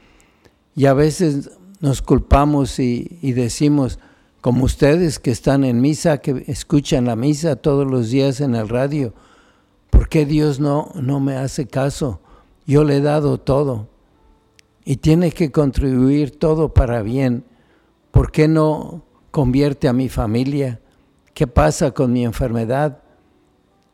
Y 0.76 0.88
a 0.88 0.94
veces 0.94 1.50
nos 1.80 2.02
culpamos 2.02 2.78
y, 2.78 3.08
decimos, 3.22 4.00
como 4.42 4.66
ustedes 4.66 5.18
que 5.18 5.32
están 5.32 5.64
en 5.64 5.80
misa, 5.80 6.18
que 6.18 6.44
escuchan 6.48 7.06
la 7.06 7.16
misa 7.16 7.56
todos 7.56 7.90
los 7.90 8.10
días 8.10 8.42
en 8.42 8.54
el 8.54 8.68
radio, 8.68 9.14
¿por 9.90 10.10
qué 10.10 10.26
Dios 10.26 10.60
no, 10.60 10.92
no 10.94 11.22
me 11.22 11.38
hace 11.38 11.68
caso? 11.68 12.20
Yo 12.66 12.84
le 12.84 12.98
he 12.98 13.02
dado 13.02 13.38
todo 13.38 13.88
y 14.84 14.98
tiene 14.98 15.32
que 15.32 15.54
contribuir 15.54 16.38
todo 16.38 16.74
para 16.74 17.02
bien. 17.02 17.46
¿Por 18.12 18.30
qué 18.30 18.50
no 18.50 19.06
convierte 19.32 19.88
a 19.88 19.94
mi 19.94 20.10
familia? 20.10 20.82
¿Qué 21.34 21.48
pasa 21.48 21.92
con 21.92 22.12
mi 22.12 22.26
enfermedad? 22.26 23.04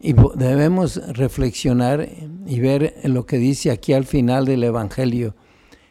Y 0.06 0.14
debemos 0.36 0.98
reflexionar 1.14 2.10
y 2.46 2.60
ver 2.60 2.94
lo 3.06 3.26
que 3.26 3.38
dice 3.38 3.72
aquí 3.72 3.94
al 3.94 4.04
final 4.04 4.44
del 4.44 4.66
Evangelio. 4.66 5.34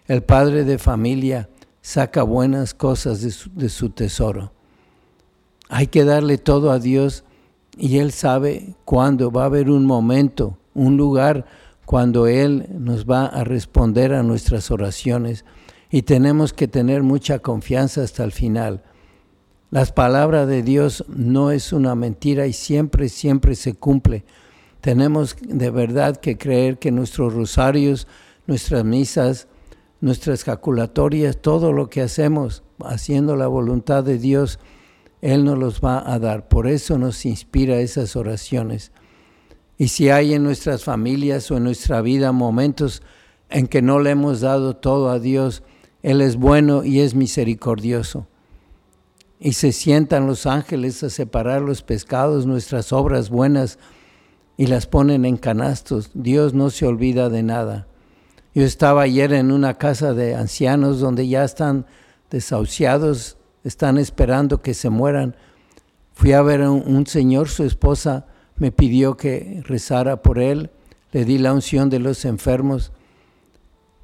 El 0.07 0.23
padre 0.23 0.64
de 0.64 0.76
familia 0.76 1.49
saca 1.81 2.23
buenas 2.23 2.75
cosas 2.75 3.23
de 3.23 3.69
su, 3.71 3.88
tesoro. 3.88 4.52
Hay 5.71 5.87
que 5.87 6.04
darle 6.04 6.37
todo 6.37 6.73
a 6.73 6.78
Dios 6.78 7.25
y 7.78 8.00
Él 8.00 8.12
sabe 8.12 8.76
cuándo 8.85 9.31
va 9.31 9.45
a 9.45 9.47
haber 9.47 9.71
un 9.71 9.87
momento, 9.87 10.59
un 10.75 10.99
lugar, 10.99 11.47
cuando 11.87 12.26
Él 12.26 12.66
nos 12.71 13.07
va 13.07 13.25
a 13.25 13.45
responder 13.45 14.12
a 14.12 14.23
nuestras 14.23 14.71
oraciones. 14.71 15.47
Y 15.90 16.02
tenemos 16.02 16.52
que 16.52 16.69
tener 16.69 17.02
mucha 17.02 17.38
confianza 17.38 18.02
hasta 18.02 18.25
el 18.25 18.33
final. 18.33 18.83
Las 19.73 19.91
palabras 19.91 20.47
de 20.49 20.62
Dios 20.62 21.02
no 21.09 21.50
es 21.50 21.73
una 21.73 21.95
mentira 21.95 22.47
y 22.47 22.52
siempre, 22.52 23.09
siempre 23.09 23.55
se 23.55 23.73
cumple. 23.73 24.23
Tenemos 24.83 25.35
de 25.41 25.71
verdad 25.71 26.19
que 26.19 26.37
creer 26.37 26.79
que 26.79 26.93
nuestros 26.93 27.33
rosarios, 27.33 28.07
nuestras 28.47 28.85
misas, 28.85 29.49
nuestras 30.02 30.45
jaculatorias, 30.45 31.38
todo 31.41 31.73
lo 31.73 31.88
que 31.88 32.02
hacemos 32.02 32.62
haciendo 32.85 33.35
la 33.35 33.47
voluntad 33.47 34.05
de 34.05 34.19
Dios, 34.19 34.59
Él 35.23 35.47
nos 35.47 35.57
los 35.59 35.81
va 35.81 36.05
a 36.07 36.19
dar. 36.19 36.49
Por 36.49 36.67
eso 36.67 36.99
nos 36.99 37.25
inspira 37.25 37.81
esas 37.81 38.14
oraciones. 38.14 38.93
Y 39.79 39.88
si 39.88 40.11
hay 40.11 40.35
en 40.35 40.43
nuestras 40.43 40.85
familias 40.85 41.50
o 41.50 41.57
en 41.57 41.64
nuestra 41.64 42.02
vida 42.02 42.33
momentos 42.33 43.02
en 43.49 43.67
que 43.69 43.81
no 43.81 44.00
le 44.00 44.11
hemos 44.11 44.43
dado 44.43 44.76
todo 44.76 45.09
a 45.09 45.19
Dios, 45.19 45.62
Él 46.02 46.21
es 46.21 46.37
bueno 46.37 46.85
y 46.85 47.00
es 47.00 47.14
misericordioso. 47.14 48.26
Y 49.44 49.54
se 49.54 49.72
sientan 49.72 50.28
los 50.28 50.46
ángeles 50.46 51.02
a 51.02 51.11
separar 51.11 51.62
los 51.62 51.82
pescados, 51.82 52.46
nuestras 52.46 52.92
obras 52.92 53.28
buenas, 53.28 53.76
y 54.56 54.68
las 54.68 54.87
ponen 54.87 55.25
en 55.25 55.37
canastos. 55.37 56.12
Dios 56.14 56.54
no 56.54 56.70
se 56.70 56.87
olvida 56.87 57.28
de 57.28 57.42
nada. 57.42 57.88
Yo 58.54 58.62
estaba 58.62 59.02
ayer 59.02 59.32
en 59.32 59.50
una 59.50 59.75
casa 59.78 60.14
de 60.14 60.37
ancianos 60.37 61.00
donde 61.00 61.26
ya 61.26 61.42
están 61.42 61.87
desahuciados, 62.30 63.37
están 63.64 63.99
esperando 63.99 64.62
que 64.62 64.75
se 64.75 64.90
mueran. 64.90 65.34
Fui 66.12 66.34
a 66.34 66.42
ver 66.42 66.62
a 66.62 66.70
un, 66.70 67.04
señor, 67.08 67.49
su 67.49 67.64
esposa 67.64 68.26
me 68.54 68.70
pidió 68.70 69.16
que 69.16 69.61
rezara 69.66 70.22
por 70.22 70.38
él, 70.38 70.70
le 71.11 71.25
di 71.25 71.38
la 71.38 71.52
unción 71.52 71.90
de 71.90 71.99
los 71.99 72.25
enfermos 72.25 72.92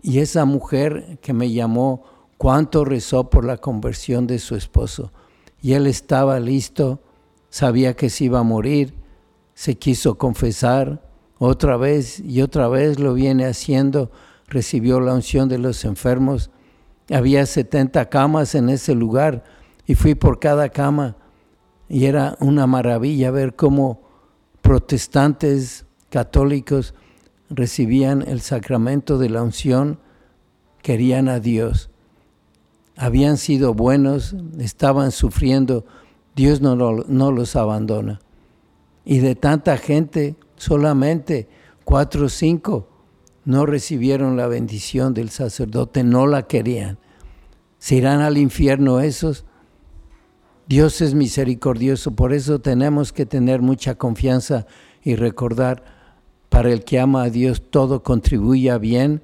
y 0.02 0.18
esa 0.18 0.44
mujer 0.44 1.20
que 1.22 1.32
me 1.32 1.52
llamó 1.52 2.02
cuánto 2.38 2.84
rezó 2.84 3.30
por 3.30 3.44
la 3.44 3.58
conversión 3.58 4.26
de 4.26 4.40
su 4.40 4.56
esposo. 4.56 5.12
Y 5.60 5.72
él 5.72 5.86
estaba 5.86 6.38
listo, 6.40 7.00
sabía 7.50 7.94
que 7.94 8.10
se 8.10 8.24
iba 8.24 8.40
a 8.40 8.44
morir, 8.44 8.94
se 9.54 9.76
quiso 9.76 10.16
confesar 10.18 11.02
otra 11.38 11.76
vez 11.76 12.20
y 12.20 12.42
otra 12.42 12.68
vez 12.68 12.98
lo 12.98 13.14
viene 13.14 13.46
haciendo, 13.46 14.10
recibió 14.46 15.00
la 15.00 15.14
unción 15.14 15.48
de 15.48 15.58
los 15.58 15.84
enfermos. 15.84 16.50
Había 17.10 17.44
70 17.46 18.08
camas 18.08 18.54
en 18.54 18.68
ese 18.68 18.94
lugar 18.94 19.44
y 19.86 19.94
fui 19.94 20.14
por 20.14 20.38
cada 20.38 20.68
cama 20.68 21.16
y 21.88 22.04
era 22.04 22.36
una 22.40 22.66
maravilla 22.66 23.30
ver 23.30 23.56
cómo 23.56 24.02
protestantes 24.60 25.86
católicos 26.10 26.94
recibían 27.50 28.22
el 28.22 28.40
sacramento 28.40 29.18
de 29.18 29.30
la 29.30 29.42
unción, 29.42 30.00
querían 30.82 31.28
a 31.28 31.40
Dios, 31.40 31.90
habían 32.98 33.36
sido 33.36 33.74
buenos, 33.74 34.34
estaban 34.58 35.12
sufriendo, 35.12 35.86
Dios 36.34 36.60
no, 36.60 36.74
no 36.74 37.32
los 37.32 37.56
abandona. 37.56 38.20
Y 39.04 39.20
de 39.20 39.36
tanta 39.36 39.76
gente, 39.76 40.36
solamente 40.56 41.48
cuatro 41.84 42.26
o 42.26 42.28
cinco 42.28 42.88
no 43.44 43.64
recibieron 43.64 44.36
la 44.36 44.48
bendición 44.48 45.14
del 45.14 45.30
sacerdote, 45.30 46.02
no 46.02 46.26
la 46.26 46.48
querían. 46.48 46.98
¿Se 47.78 47.94
irán 47.94 48.20
al 48.20 48.36
infierno 48.36 49.00
esos? 49.00 49.44
Dios 50.66 51.00
es 51.00 51.14
misericordioso, 51.14 52.10
por 52.10 52.32
eso 52.34 52.60
tenemos 52.60 53.12
que 53.12 53.24
tener 53.24 53.62
mucha 53.62 53.94
confianza 53.94 54.66
y 55.02 55.14
recordar, 55.14 55.84
para 56.50 56.72
el 56.72 56.84
que 56.84 56.98
ama 56.98 57.22
a 57.22 57.30
Dios 57.30 57.62
todo 57.70 58.02
contribuye 58.02 58.70
a 58.70 58.78
bien 58.78 59.22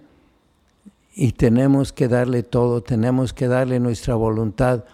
y 1.14 1.32
tenemos 1.32 1.92
que 1.92 2.08
darle 2.08 2.42
todo, 2.42 2.82
tenemos 2.82 3.32
que 3.32 3.46
darle 3.46 3.78
nuestra 3.80 4.14
voluntad 4.14 4.84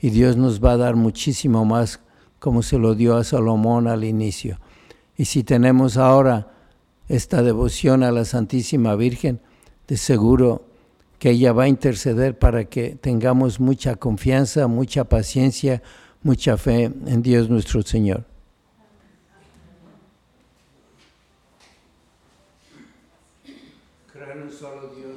y 0.00 0.10
Dios 0.10 0.36
nos 0.36 0.62
va 0.62 0.72
a 0.72 0.76
dar 0.76 0.96
muchísimo 0.96 1.64
más 1.64 2.00
como 2.38 2.62
se 2.62 2.78
lo 2.78 2.94
dio 2.94 3.16
a 3.16 3.24
Salomón 3.24 3.88
al 3.88 4.04
inicio. 4.04 4.58
Y 5.16 5.24
si 5.24 5.42
tenemos 5.42 5.96
ahora 5.96 6.52
esta 7.08 7.42
devoción 7.42 8.02
a 8.02 8.12
la 8.12 8.24
Santísima 8.24 8.94
Virgen, 8.94 9.40
de 9.86 9.96
seguro 9.96 10.64
que 11.18 11.30
ella 11.30 11.52
va 11.52 11.64
a 11.64 11.68
interceder 11.68 12.38
para 12.38 12.66
que 12.66 12.94
tengamos 12.94 13.58
mucha 13.58 13.96
confianza, 13.96 14.68
mucha 14.68 15.04
paciencia, 15.04 15.82
mucha 16.22 16.56
fe 16.56 16.84
en 16.84 17.22
Dios 17.22 17.48
nuestro 17.48 17.82
Señor. 17.82 18.24
Creo 24.12 24.32
en 24.32 24.42
un 24.42 24.52
solo 24.52 24.92
Dios, 24.94 25.16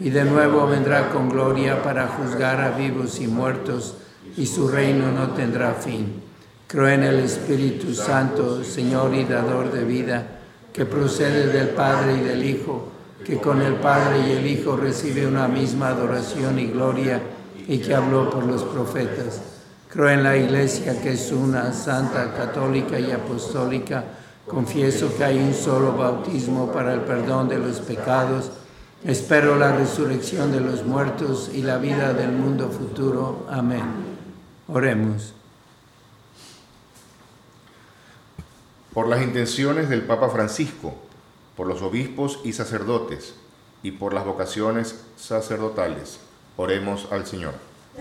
y 0.00 0.10
de 0.10 0.24
nuevo 0.24 0.66
vendrá 0.66 1.10
con 1.10 1.28
gloria 1.28 1.82
para 1.82 2.08
juzgar 2.08 2.60
a 2.60 2.70
vivos 2.70 3.20
y 3.20 3.26
muertos, 3.26 3.96
y 4.36 4.46
su 4.46 4.68
reino 4.68 5.10
no 5.10 5.30
tendrá 5.30 5.74
fin. 5.74 6.22
Creo 6.66 6.88
en 6.88 7.02
el 7.02 7.20
Espíritu 7.20 7.94
Santo, 7.94 8.62
Señor 8.62 9.14
y 9.14 9.24
dador 9.24 9.72
de 9.72 9.84
vida, 9.84 10.26
que 10.72 10.84
procede 10.84 11.48
del 11.48 11.70
Padre 11.70 12.18
y 12.18 12.20
del 12.20 12.44
Hijo, 12.44 12.88
que 13.24 13.38
con 13.38 13.60
el 13.62 13.74
Padre 13.76 14.20
y 14.28 14.32
el 14.32 14.46
Hijo 14.46 14.76
recibe 14.76 15.26
una 15.26 15.48
misma 15.48 15.88
adoración 15.88 16.58
y 16.58 16.66
gloria, 16.66 17.20
y 17.66 17.78
que 17.78 17.94
habló 17.94 18.30
por 18.30 18.44
los 18.44 18.62
profetas. 18.64 19.42
Creo 19.88 20.10
en 20.10 20.22
la 20.22 20.36
Iglesia, 20.36 21.00
que 21.00 21.12
es 21.14 21.32
una, 21.32 21.72
santa, 21.72 22.34
católica 22.34 23.00
y 23.00 23.10
apostólica. 23.10 24.04
Confieso 24.46 25.16
que 25.16 25.24
hay 25.24 25.38
un 25.38 25.54
solo 25.54 25.96
bautismo 25.96 26.70
para 26.70 26.92
el 26.92 27.00
perdón 27.00 27.48
de 27.48 27.58
los 27.58 27.80
pecados. 27.80 28.50
Espero 29.04 29.56
la 29.56 29.76
resurrección 29.76 30.50
de 30.50 30.60
los 30.60 30.84
muertos 30.84 31.50
y 31.54 31.62
la 31.62 31.78
vida 31.78 32.12
del 32.14 32.32
mundo 32.32 32.68
futuro. 32.68 33.46
Amén. 33.48 33.84
Oremos. 34.66 35.34
Por 38.92 39.06
las 39.06 39.22
intenciones 39.22 39.88
del 39.88 40.02
Papa 40.02 40.30
Francisco, 40.30 40.94
por 41.56 41.68
los 41.68 41.80
obispos 41.82 42.40
y 42.44 42.52
sacerdotes, 42.52 43.34
y 43.82 43.92
por 43.92 44.12
las 44.12 44.24
vocaciones 44.24 45.04
sacerdotales, 45.16 46.18
oremos 46.56 47.06
al 47.12 47.24
Señor. 47.24 47.54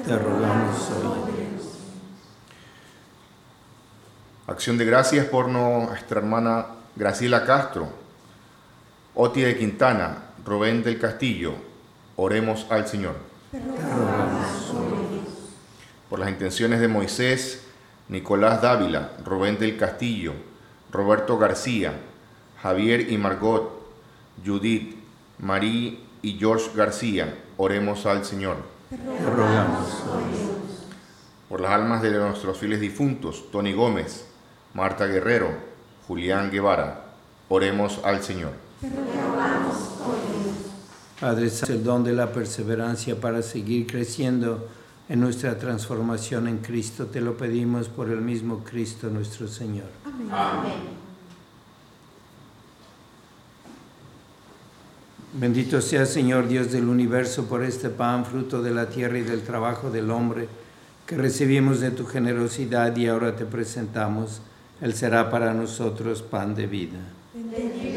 Te 0.04 0.18
rogamos 0.18 0.90
hoy. 0.90 1.38
Acción 4.48 4.78
de 4.78 4.86
gracias 4.86 5.26
por 5.26 5.50
nuestra 5.50 6.20
hermana 6.20 6.68
Graciela 6.96 7.46
Castro, 7.46 7.90
Oti 9.14 9.42
de 9.42 9.58
Quintana, 9.58 10.27
Rubén 10.48 10.82
del 10.82 10.98
Castillo, 10.98 11.56
oremos 12.16 12.68
al 12.70 12.88
Señor. 12.88 13.16
Por 16.10 16.20
las 16.20 16.30
intenciones 16.30 16.80
de 16.80 16.88
Moisés, 16.88 17.66
Nicolás 18.08 18.62
Dávila, 18.62 19.12
Rubén 19.26 19.60
del 19.60 19.76
Castillo, 19.76 20.32
Roberto 20.90 21.38
García, 21.38 22.00
Javier 22.62 23.12
y 23.12 23.18
Margot, 23.18 23.92
Judith, 24.46 24.96
Marí 25.38 26.06
y 26.22 26.40
George 26.40 26.70
García, 26.74 27.38
oremos 27.58 28.06
al 28.06 28.24
Señor. 28.24 28.56
Por 31.50 31.60
las 31.60 31.72
almas 31.72 32.02
de 32.02 32.12
nuestros 32.12 32.58
fieles 32.58 32.80
difuntos, 32.80 33.52
Tony 33.52 33.74
Gómez, 33.74 34.26
Marta 34.74 35.08
Guerrero, 35.08 35.50
Julián 36.08 36.52
Guevara, 36.52 37.04
oremos 37.50 38.00
al 38.06 38.24
Señor. 38.24 38.67
Padre, 41.20 41.50
Santo, 41.50 41.74
el 41.74 41.84
don 41.84 42.04
de 42.04 42.14
la 42.14 42.32
perseverancia 42.32 43.20
para 43.20 43.42
seguir 43.42 43.88
creciendo 43.88 44.68
en 45.10 45.20
nuestra 45.20 45.58
transformación 45.58 46.48
en 46.48 46.60
Cristo. 46.60 47.08
Te 47.08 47.20
lo 47.20 47.36
pedimos 47.36 47.90
por 47.90 48.10
el 48.10 48.22
mismo 48.22 48.64
Cristo 48.64 49.10
nuestro 49.10 49.48
Señor. 49.48 49.88
Bendito 55.34 55.82
sea 55.82 56.06
Señor 56.06 56.48
Dios 56.48 56.72
del 56.72 56.88
universo 56.88 57.46
por 57.46 57.64
este 57.64 57.90
pan, 57.90 58.26
fruto 58.26 58.62
de 58.62 58.72
la 58.72 58.90
tierra 58.90 59.18
y 59.18 59.24
del 59.24 59.42
trabajo 59.42 59.90
del 59.90 60.12
hombre, 60.12 60.48
que 61.08 61.18
recibimos 61.18 61.80
de 61.80 61.90
tu 61.90 62.06
generosidad 62.06 62.96
y 62.96 63.08
ahora 63.08 63.36
te 63.36 63.46
presentamos. 63.46 64.42
Él 64.82 64.94
será 64.94 65.32
para 65.32 65.54
nosotros 65.56 66.22
pan 66.22 66.54
de 66.54 66.68
vida. 66.68 67.00
Bendito 67.34 67.97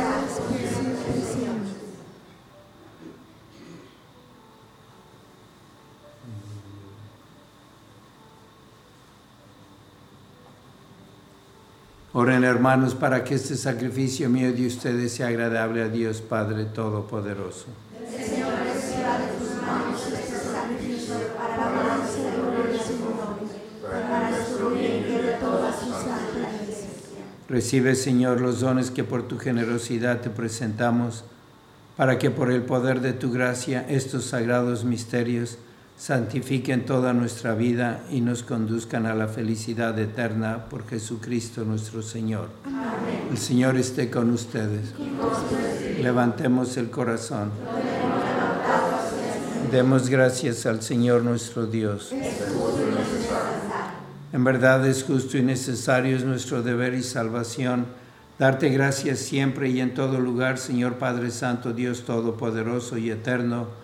Oren 12.13 12.43
hermanos 12.43 12.93
para 12.93 13.23
que 13.23 13.35
este 13.35 13.55
sacrificio 13.55 14.29
mío 14.29 14.51
de 14.51 14.67
ustedes 14.67 15.13
sea 15.13 15.27
agradable 15.27 15.81
a 15.81 15.87
Dios 15.87 16.19
Padre 16.19 16.65
Todopoderoso. 16.65 17.67
Recibe, 27.47 27.95
Señor, 27.95 28.41
los 28.41 28.59
dones 28.59 28.91
que 28.91 29.05
por 29.05 29.25
tu 29.29 29.37
generosidad 29.37 30.19
te 30.19 30.29
presentamos, 30.29 31.23
para 31.95 32.17
que 32.17 32.29
por 32.29 32.51
el 32.51 32.63
poder 32.63 32.99
de 32.99 33.13
tu 33.13 33.31
gracia 33.31 33.85
estos 33.87 34.25
sagrados 34.25 34.83
misterios 34.83 35.57
santifiquen 36.01 36.83
toda 36.87 37.13
nuestra 37.13 37.53
vida 37.53 38.01
y 38.09 38.21
nos 38.21 38.41
conduzcan 38.41 39.05
a 39.05 39.13
la 39.13 39.27
felicidad 39.27 39.99
eterna 39.99 40.65
por 40.67 40.87
Jesucristo 40.87 41.63
nuestro 41.63 42.01
Señor. 42.01 42.47
El 43.29 43.37
Señor 43.37 43.77
esté 43.77 44.09
con 44.09 44.31
ustedes. 44.31 44.95
Levantemos 46.01 46.75
el 46.77 46.89
corazón. 46.89 47.51
Demos 49.71 50.09
gracias 50.09 50.65
al 50.65 50.81
Señor 50.81 51.21
nuestro 51.21 51.67
Dios. 51.67 52.11
En 54.33 54.43
verdad 54.43 54.87
es 54.87 55.03
justo 55.03 55.37
y 55.37 55.43
necesario, 55.43 56.17
es 56.17 56.25
nuestro 56.25 56.63
deber 56.63 56.95
y 56.95 57.03
salvación, 57.03 57.85
darte 58.39 58.69
gracias 58.69 59.19
siempre 59.19 59.69
y 59.69 59.79
en 59.79 59.93
todo 59.93 60.19
lugar, 60.19 60.57
Señor 60.57 60.95
Padre 60.95 61.29
Santo, 61.29 61.73
Dios 61.73 62.05
Todopoderoso 62.05 62.97
y 62.97 63.11
Eterno, 63.11 63.80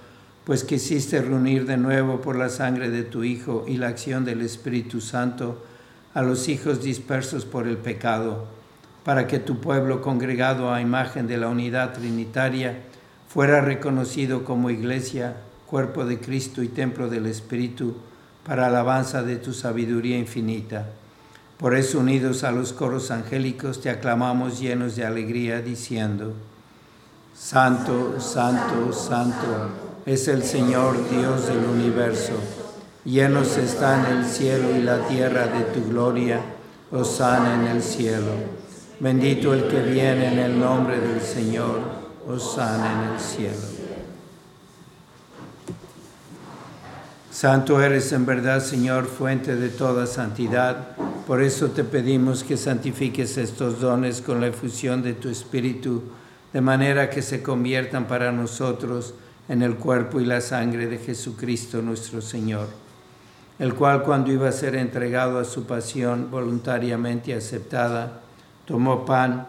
pues 0.48 0.64
quisiste 0.64 1.22
reunir 1.22 1.66
de 1.66 1.76
nuevo 1.76 2.22
por 2.22 2.38
la 2.38 2.48
sangre 2.48 2.90
de 2.90 3.04
tu 3.04 3.26
Hijo 3.26 3.66
y 3.68 3.76
la 3.76 3.90
acción 3.90 4.24
del 4.24 4.42
Espíritu 4.42 5.02
Santo 5.02 5.62
a 6.14 6.22
los 6.22 6.48
hijos 6.48 6.82
dispersos 6.82 7.44
por 7.44 7.68
el 7.68 7.76
pecado, 7.76 8.46
para 9.04 9.28
que 9.28 9.40
tu 9.40 9.60
pueblo 9.60 10.02
congregado 10.02 10.74
a 10.74 10.80
imagen 10.80 11.28
de 11.28 11.36
la 11.36 11.50
unidad 11.50 11.92
trinitaria 11.92 12.80
fuera 13.28 13.60
reconocido 13.60 14.46
como 14.46 14.70
iglesia, 14.70 15.36
cuerpo 15.66 16.06
de 16.06 16.18
Cristo 16.18 16.64
y 16.64 16.70
templo 16.70 17.10
del 17.10 17.26
Espíritu, 17.26 17.98
para 18.46 18.68
alabanza 18.68 19.24
de 19.24 19.36
tu 19.36 19.54
sabiduría 19.54 20.18
infinita. 20.18 20.88
Por 21.58 21.76
eso, 21.76 22.00
unidos 22.00 22.46
a 22.46 22.54
los 22.54 22.72
coros 22.72 23.12
angélicos, 23.12 23.82
te 23.82 23.90
aclamamos 23.90 24.62
llenos 24.62 24.96
de 24.96 25.06
alegría, 25.06 25.62
diciendo, 25.62 26.36
Santo, 27.36 28.22
Santo, 28.22 28.94
Santo 28.94 29.87
es 30.08 30.30
el 30.30 30.42
Señor 30.42 30.96
Dios 31.10 31.48
del 31.48 31.66
universo. 31.66 32.32
Llenos 33.04 33.58
están 33.58 34.06
el 34.06 34.26
cielo 34.26 34.74
y 34.74 34.82
la 34.82 35.06
tierra 35.06 35.48
de 35.48 35.66
tu 35.66 35.90
gloria. 35.90 36.40
Osana 36.90 37.56
en 37.56 37.76
el 37.76 37.84
cielo. 37.84 38.32
Bendito 39.02 39.54
el 39.54 39.68
que 39.68 39.82
viene 39.82 40.32
en 40.32 40.40
el 40.40 40.58
nombre 40.58 40.98
del 41.02 41.20
Señor. 41.20 41.82
Osana 42.26 43.04
en 43.04 43.14
el 43.14 43.20
cielo. 43.20 43.58
Santo 47.30 47.82
eres 47.82 48.14
en 48.14 48.26
verdad, 48.26 48.64
Señor, 48.64 49.08
fuente 49.08 49.58
de 49.58 49.68
toda 49.68 50.08
santidad. 50.08 50.96
Por 51.28 51.44
eso 51.44 51.72
te 51.72 51.84
pedimos 51.84 52.46
que 52.46 52.56
santifiques 52.56 53.38
estos 53.38 53.82
dones 53.82 54.22
con 54.22 54.40
la 54.40 54.48
efusión 54.48 55.04
de 55.04 55.16
tu 55.16 55.28
Espíritu, 55.28 56.02
de 56.54 56.62
manera 56.62 57.10
que 57.10 57.22
se 57.22 57.44
conviertan 57.44 58.08
para 58.08 58.32
nosotros 58.32 59.14
en 59.50 59.62
el 59.62 59.76
cuerpo 59.76 60.20
y 60.20 60.26
la 60.26 60.42
sangre 60.42 60.88
de 60.88 60.98
Jesucristo 60.98 61.82
nuestro 61.82 62.22
Señor, 62.22 62.68
el 63.60 63.74
cual 63.74 64.04
cuando 64.04 64.32
iba 64.32 64.50
a 64.50 64.52
ser 64.52 64.76
entregado 64.76 65.40
a 65.40 65.46
su 65.46 65.66
pasión 65.66 66.30
voluntariamente 66.30 67.34
aceptada, 67.34 68.22
tomó 68.66 69.06
pan, 69.06 69.48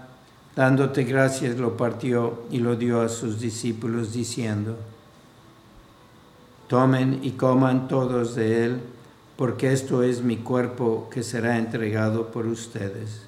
dándote 0.56 1.04
gracias, 1.04 1.58
lo 1.58 1.76
partió 1.76 2.44
y 2.50 2.58
lo 2.58 2.76
dio 2.76 3.00
a 3.00 3.08
sus 3.08 3.40
discípulos, 3.40 4.12
diciendo, 4.12 4.76
Tomen 6.68 7.20
y 7.22 7.32
coman 7.32 7.88
todos 7.88 8.34
de 8.34 8.64
él, 8.64 8.80
porque 9.36 9.72
esto 9.72 10.02
es 10.02 10.22
mi 10.22 10.36
cuerpo 10.36 11.08
que 11.10 11.22
será 11.22 11.58
entregado 11.58 12.30
por 12.30 12.46
ustedes. 12.46 13.27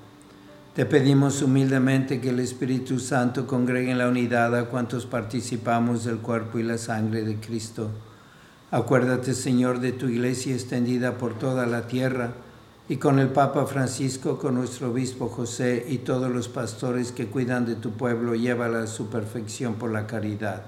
Te 0.73 0.85
pedimos 0.85 1.41
humildemente 1.41 2.21
que 2.21 2.29
el 2.29 2.39
Espíritu 2.39 2.97
Santo 2.97 3.45
congregue 3.45 3.91
en 3.91 3.97
la 3.97 4.07
unidad 4.07 4.55
a 4.55 4.69
cuantos 4.69 5.05
participamos 5.05 6.05
del 6.05 6.19
cuerpo 6.19 6.59
y 6.59 6.63
la 6.63 6.77
sangre 6.77 7.23
de 7.23 7.35
Cristo. 7.41 7.89
Acuérdate, 8.71 9.33
Señor, 9.33 9.81
de 9.81 9.91
tu 9.91 10.07
iglesia 10.07 10.53
extendida 10.53 11.17
por 11.17 11.37
toda 11.37 11.65
la 11.65 11.87
tierra 11.87 12.31
y 12.87 12.95
con 12.95 13.19
el 13.19 13.27
Papa 13.27 13.65
Francisco, 13.65 14.37
con 14.37 14.55
nuestro 14.55 14.91
obispo 14.91 15.27
José 15.27 15.85
y 15.89 15.97
todos 15.97 16.31
los 16.31 16.47
pastores 16.47 17.11
que 17.11 17.27
cuidan 17.27 17.65
de 17.65 17.75
tu 17.75 17.91
pueblo, 17.91 18.33
llévala 18.33 18.83
a 18.83 18.87
su 18.87 19.09
perfección 19.09 19.73
por 19.73 19.91
la 19.91 20.07
caridad. 20.07 20.61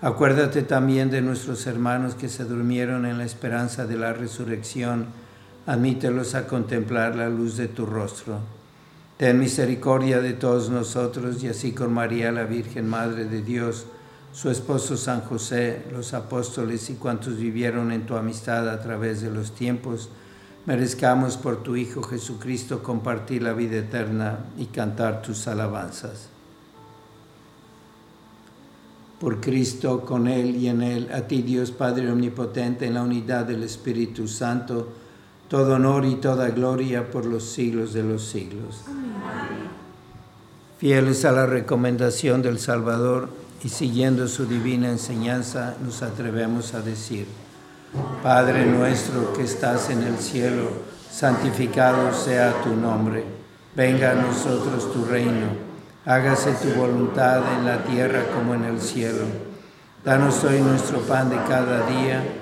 Acuérdate 0.00 0.62
también 0.62 1.10
de 1.10 1.22
nuestros 1.22 1.66
hermanos 1.66 2.14
que 2.14 2.28
se 2.28 2.44
durmieron 2.44 3.04
en 3.06 3.18
la 3.18 3.24
esperanza 3.24 3.84
de 3.84 3.96
la 3.96 4.12
resurrección. 4.12 5.06
Admítelos 5.66 6.36
a 6.36 6.46
contemplar 6.46 7.16
la 7.16 7.28
luz 7.28 7.56
de 7.56 7.66
tu 7.66 7.84
rostro. 7.84 8.61
Ten 9.22 9.38
misericordia 9.38 10.20
de 10.20 10.32
todos 10.32 10.68
nosotros 10.68 11.44
y 11.44 11.46
así 11.46 11.70
con 11.70 11.92
María, 11.92 12.32
la 12.32 12.42
Virgen 12.42 12.88
Madre 12.88 13.26
de 13.26 13.40
Dios, 13.40 13.86
su 14.32 14.50
esposo 14.50 14.96
San 14.96 15.20
José, 15.20 15.84
los 15.92 16.12
apóstoles 16.12 16.90
y 16.90 16.94
cuantos 16.94 17.36
vivieron 17.36 17.92
en 17.92 18.04
tu 18.04 18.16
amistad 18.16 18.68
a 18.68 18.82
través 18.82 19.22
de 19.22 19.30
los 19.30 19.54
tiempos, 19.54 20.08
merezcamos 20.66 21.36
por 21.36 21.62
tu 21.62 21.76
Hijo 21.76 22.02
Jesucristo 22.02 22.82
compartir 22.82 23.44
la 23.44 23.52
vida 23.52 23.76
eterna 23.76 24.40
y 24.58 24.64
cantar 24.64 25.22
tus 25.22 25.46
alabanzas. 25.46 26.28
Por 29.20 29.40
Cristo, 29.40 30.00
con 30.00 30.26
Él 30.26 30.56
y 30.56 30.66
en 30.66 30.82
Él, 30.82 31.10
a 31.14 31.28
ti 31.28 31.42
Dios 31.42 31.70
Padre 31.70 32.10
Omnipotente, 32.10 32.86
en 32.86 32.94
la 32.94 33.04
unidad 33.04 33.44
del 33.44 33.62
Espíritu 33.62 34.26
Santo, 34.26 34.88
todo 35.52 35.74
honor 35.74 36.06
y 36.06 36.14
toda 36.14 36.48
gloria 36.48 37.10
por 37.10 37.26
los 37.26 37.44
siglos 37.44 37.92
de 37.92 38.02
los 38.02 38.24
siglos. 38.24 38.84
Fieles 40.78 41.26
a 41.26 41.32
la 41.32 41.44
recomendación 41.44 42.40
del 42.40 42.58
Salvador 42.58 43.28
y 43.62 43.68
siguiendo 43.68 44.28
su 44.28 44.46
divina 44.46 44.88
enseñanza, 44.88 45.74
nos 45.84 46.02
atrevemos 46.02 46.72
a 46.72 46.80
decir, 46.80 47.26
Padre 48.22 48.64
nuestro 48.64 49.34
que 49.34 49.42
estás 49.42 49.90
en 49.90 50.02
el 50.04 50.16
cielo, 50.16 50.70
santificado 51.10 52.14
sea 52.14 52.54
tu 52.62 52.74
nombre. 52.74 53.22
Venga 53.76 54.12
a 54.12 54.14
nosotros 54.14 54.90
tu 54.90 55.04
reino. 55.04 55.48
Hágase 56.06 56.52
tu 56.52 56.70
voluntad 56.80 57.42
en 57.58 57.66
la 57.66 57.84
tierra 57.84 58.24
como 58.34 58.54
en 58.54 58.64
el 58.64 58.80
cielo. 58.80 59.26
Danos 60.02 60.42
hoy 60.44 60.62
nuestro 60.62 61.00
pan 61.00 61.28
de 61.28 61.36
cada 61.46 61.86
día. 61.90 62.41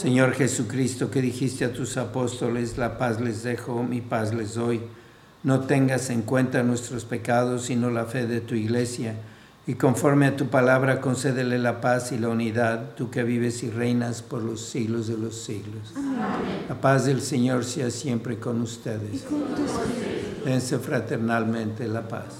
Señor 0.00 0.32
Jesucristo, 0.32 1.10
que 1.10 1.20
dijiste 1.20 1.64
a 1.64 1.72
tus 1.72 1.96
apóstoles, 1.96 2.78
la 2.78 2.96
paz 2.96 3.20
les 3.20 3.42
dejo, 3.42 3.82
mi 3.82 4.00
paz 4.00 4.32
les 4.32 4.54
doy. 4.54 4.80
No 5.42 5.60
tengas 5.60 6.08
en 6.08 6.22
cuenta 6.22 6.62
nuestros 6.62 7.04
pecados, 7.04 7.66
sino 7.66 7.90
la 7.90 8.06
fe 8.06 8.26
de 8.26 8.40
tu 8.40 8.54
iglesia 8.54 9.16
y 9.66 9.74
conforme 9.74 10.26
a 10.26 10.36
tu 10.36 10.46
palabra 10.46 11.00
concédele 11.00 11.58
la 11.58 11.80
paz 11.80 12.12
y 12.12 12.18
la 12.18 12.28
unidad, 12.28 12.94
tú 12.96 13.10
que 13.10 13.22
vives 13.22 13.62
y 13.62 13.70
reinas 13.70 14.22
por 14.22 14.42
los 14.42 14.62
siglos 14.66 15.06
de 15.06 15.18
los 15.18 15.36
siglos. 15.42 15.92
La 16.68 16.80
paz 16.80 17.04
del 17.04 17.20
Señor 17.20 17.64
sea 17.64 17.90
siempre 17.90 18.38
con 18.38 18.62
ustedes. 18.62 19.26
Dense 20.44 20.78
fraternalmente 20.78 21.86
la 21.86 22.08
paz. 22.08 22.34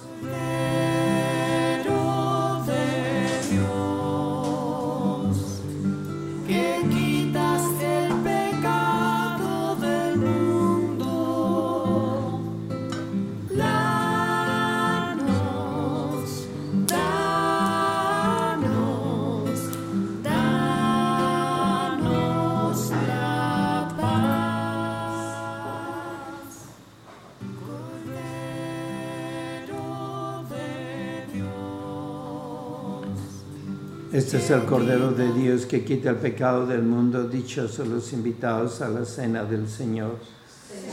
Este 34.20 34.36
es 34.36 34.50
el 34.50 34.66
Cordero 34.66 35.12
de 35.12 35.32
Dios 35.32 35.64
que 35.64 35.82
quita 35.82 36.10
el 36.10 36.16
pecado 36.16 36.66
del 36.66 36.82
mundo. 36.82 37.26
Dichosos 37.26 37.88
los 37.88 38.12
invitados 38.12 38.82
a 38.82 38.88
la 38.90 39.06
cena 39.06 39.44
del 39.44 39.66
Señor. 39.66 40.18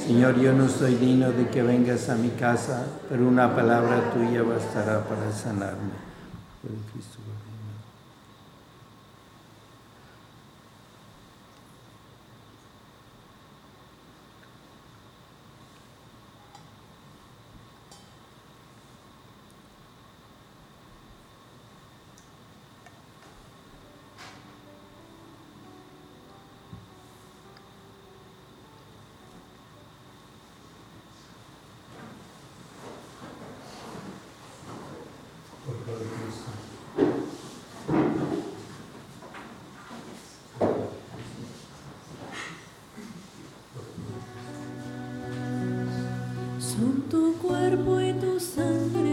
Señor, 0.06 0.40
yo 0.40 0.54
no 0.54 0.70
soy 0.70 0.96
digno 0.96 1.34
de 1.34 1.50
que 1.50 1.62
vengas 1.62 2.08
a 2.08 2.16
mi 2.16 2.30
casa, 2.30 2.86
pero 3.10 3.28
una 3.28 3.54
palabra 3.54 4.13
tuya 4.13 4.44
bastará 4.44 5.04
para 5.04 5.30
sanarme. 5.34 5.92
Por 6.62 6.72
el 6.72 6.78
Cristo, 6.94 7.18
guardián. 7.26 7.48
Son 46.78 47.02
tu 47.10 47.34
cuerpo 47.42 48.00
y 48.00 48.13
tu 48.13 48.40
sangre, 48.40 49.07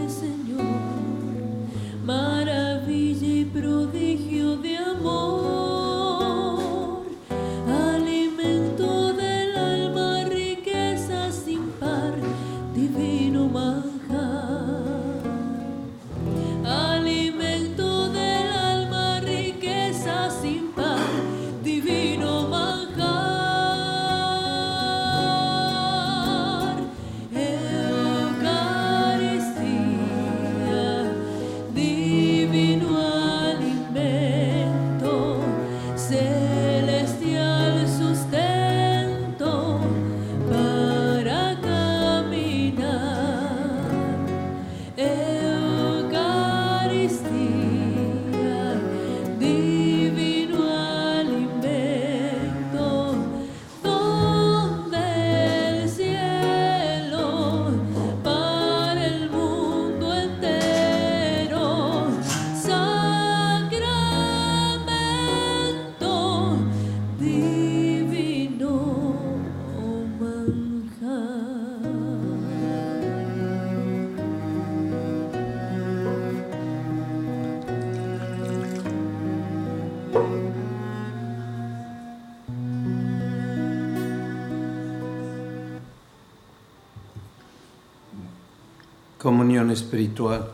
Espiritual. 89.71 90.49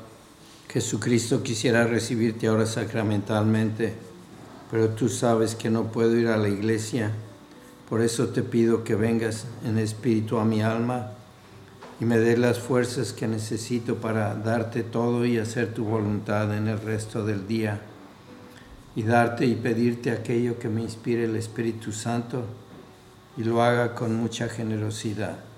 Jesucristo 0.70 1.44
quisiera 1.44 1.86
recibirte 1.86 2.48
ahora 2.48 2.66
sacramentalmente, 2.66 3.94
pero 4.70 4.90
tú 4.90 5.10
sabes 5.10 5.56
que 5.56 5.70
no 5.70 5.92
puedo 5.92 6.16
ir 6.16 6.28
a 6.28 6.38
la 6.38 6.48
iglesia. 6.48 7.12
Por 7.90 8.02
eso 8.02 8.30
te 8.30 8.42
pido 8.42 8.84
que 8.84 8.96
vengas 8.96 9.46
en 9.66 9.78
espíritu 9.78 10.38
a 10.38 10.46
mi 10.46 10.62
alma 10.62 11.12
y 12.00 12.06
me 12.06 12.18
des 12.18 12.40
las 12.40 12.60
fuerzas 12.60 13.14
que 13.14 13.28
necesito 13.28 13.98
para 13.98 14.34
darte 14.34 14.84
todo 14.84 15.26
y 15.26 15.38
hacer 15.38 15.74
tu 15.74 15.84
voluntad 15.84 16.56
en 16.58 16.68
el 16.68 16.80
resto 16.80 17.26
del 17.26 17.48
día. 17.48 17.82
Y 18.96 19.04
darte 19.04 19.46
y 19.46 19.56
pedirte 19.56 20.12
aquello 20.12 20.58
que 20.58 20.70
me 20.70 20.82
inspire 20.82 21.26
el 21.26 21.36
Espíritu 21.36 21.92
Santo 21.92 22.46
y 23.38 23.44
lo 23.44 23.62
haga 23.62 23.94
con 23.94 24.16
mucha 24.16 24.50
generosidad. 24.50 25.51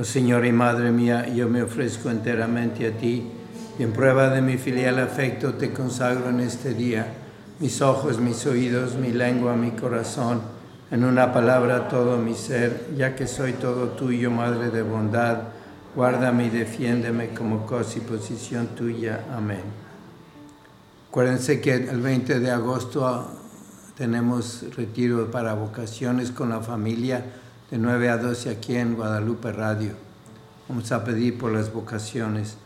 Oh 0.00 0.04
Señor 0.04 0.46
y 0.46 0.52
Madre 0.52 0.92
mía, 0.92 1.28
yo 1.28 1.46
me 1.46 1.62
ofrezco 1.62 2.08
enteramente 2.08 2.86
a 2.86 2.92
ti 2.96 3.30
y 3.78 3.82
en 3.82 3.92
prueba 3.92 4.30
de 4.30 4.40
mi 4.40 4.56
filial 4.56 4.98
afecto 4.98 5.52
te 5.52 5.74
consagro 5.74 6.30
en 6.30 6.40
este 6.40 6.72
día 6.72 7.06
mis 7.58 7.82
ojos, 7.82 8.18
mis 8.18 8.46
oídos, 8.46 8.94
mi 8.94 9.12
lengua, 9.12 9.56
mi 9.56 9.72
corazón, 9.72 10.40
en 10.90 11.04
una 11.04 11.34
palabra 11.34 11.88
todo 11.88 12.16
mi 12.16 12.34
ser, 12.34 12.86
ya 12.96 13.14
que 13.14 13.26
soy 13.26 13.52
todo 13.52 13.88
tuyo, 13.88 14.30
Madre 14.30 14.70
de 14.70 14.80
bondad, 14.80 15.48
guárdame 15.94 16.46
y 16.46 16.48
defiéndeme 16.48 17.34
como 17.34 17.66
cosa 17.66 17.98
y 17.98 18.00
posición 18.00 18.68
tuya. 18.68 19.26
Amén. 19.36 19.64
Acuérdense 21.10 21.60
que 21.60 21.74
el 21.74 22.00
20 22.00 22.40
de 22.40 22.50
agosto 22.50 23.06
ah, 23.06 23.34
tenemos 23.98 24.64
retiro 24.74 25.30
para 25.30 25.52
vocaciones 25.52 26.30
con 26.30 26.48
la 26.48 26.62
familia 26.62 27.22
de 27.70 27.78
9 27.78 28.08
a 28.08 28.16
12 28.16 28.50
aquí 28.50 28.74
en 28.74 28.96
Guadalupe 28.96 29.52
Radio. 29.52 29.92
Vamos 30.68 30.90
a 30.90 31.04
pedir 31.04 31.38
por 31.38 31.52
las 31.52 31.72
vocaciones. 31.72 32.56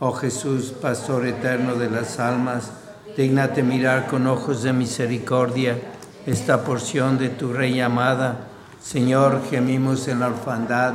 Oh 0.00 0.12
Jesús, 0.12 0.72
Pastor 0.72 1.26
eterno 1.26 1.76
de 1.76 1.88
las 1.88 2.18
almas, 2.18 2.72
dignate 3.16 3.62
mirar 3.62 4.08
con 4.08 4.26
ojos 4.26 4.64
de 4.64 4.72
misericordia 4.72 5.78
esta 6.26 6.64
porción 6.64 7.18
de 7.18 7.28
tu 7.28 7.52
Rey 7.52 7.80
amada. 7.80 8.48
Señor, 8.82 9.42
gemimos 9.48 10.08
en 10.08 10.20
la 10.20 10.26
orfandad. 10.26 10.94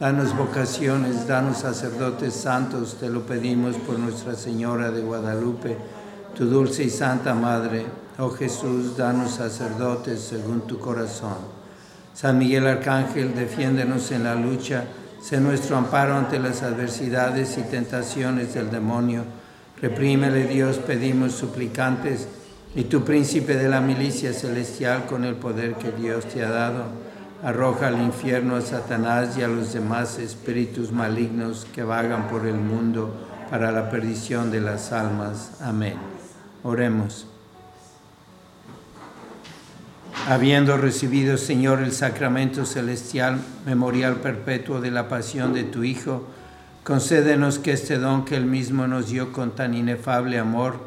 Danos 0.00 0.36
vocaciones, 0.36 1.28
danos 1.28 1.58
sacerdotes 1.58 2.34
santos, 2.34 2.96
te 2.98 3.08
lo 3.08 3.24
pedimos 3.24 3.76
por 3.76 3.96
Nuestra 3.96 4.34
Señora 4.34 4.90
de 4.90 5.02
Guadalupe, 5.02 5.76
tu 6.34 6.46
dulce 6.46 6.82
y 6.82 6.90
santa 6.90 7.32
Madre. 7.32 7.86
Oh 8.18 8.30
Jesús, 8.30 8.96
danos 8.96 9.36
sacerdotes 9.36 10.20
según 10.20 10.62
tu 10.62 10.80
corazón. 10.80 11.53
San 12.14 12.38
Miguel 12.38 12.68
Arcángel, 12.68 13.34
defiéndenos 13.34 14.12
en 14.12 14.22
la 14.22 14.36
lucha, 14.36 14.84
sé 15.20 15.40
nuestro 15.40 15.76
amparo 15.76 16.14
ante 16.14 16.38
las 16.38 16.62
adversidades 16.62 17.58
y 17.58 17.62
tentaciones 17.62 18.54
del 18.54 18.70
demonio. 18.70 19.24
Reprímele 19.82 20.46
Dios, 20.46 20.78
pedimos 20.78 21.32
suplicantes, 21.32 22.28
y 22.76 22.84
tu 22.84 23.04
príncipe 23.04 23.56
de 23.56 23.68
la 23.68 23.80
milicia 23.80 24.32
celestial 24.32 25.06
con 25.06 25.24
el 25.24 25.34
poder 25.34 25.74
que 25.74 25.90
Dios 25.90 26.24
te 26.26 26.44
ha 26.44 26.50
dado, 26.50 26.84
arroja 27.42 27.88
al 27.88 28.00
infierno 28.00 28.56
a 28.56 28.60
Satanás 28.60 29.36
y 29.36 29.42
a 29.42 29.48
los 29.48 29.72
demás 29.72 30.18
espíritus 30.18 30.92
malignos 30.92 31.66
que 31.74 31.82
vagan 31.82 32.28
por 32.28 32.46
el 32.46 32.54
mundo 32.54 33.12
para 33.50 33.72
la 33.72 33.90
perdición 33.90 34.50
de 34.50 34.60
las 34.60 34.92
almas. 34.92 35.60
Amén. 35.60 35.94
Oremos. 36.62 37.33
Habiendo 40.26 40.78
recibido, 40.78 41.36
Señor, 41.36 41.82
el 41.82 41.92
sacramento 41.92 42.64
celestial, 42.64 43.38
memorial 43.66 44.16
perpetuo 44.16 44.80
de 44.80 44.90
la 44.90 45.06
pasión 45.06 45.52
de 45.52 45.64
tu 45.64 45.84
Hijo, 45.84 46.24
concédenos 46.82 47.58
que 47.58 47.72
este 47.72 47.98
don 47.98 48.24
que 48.24 48.36
Él 48.36 48.46
mismo 48.46 48.86
nos 48.86 49.10
dio 49.10 49.32
con 49.32 49.50
tan 49.54 49.74
inefable 49.74 50.38
amor, 50.38 50.78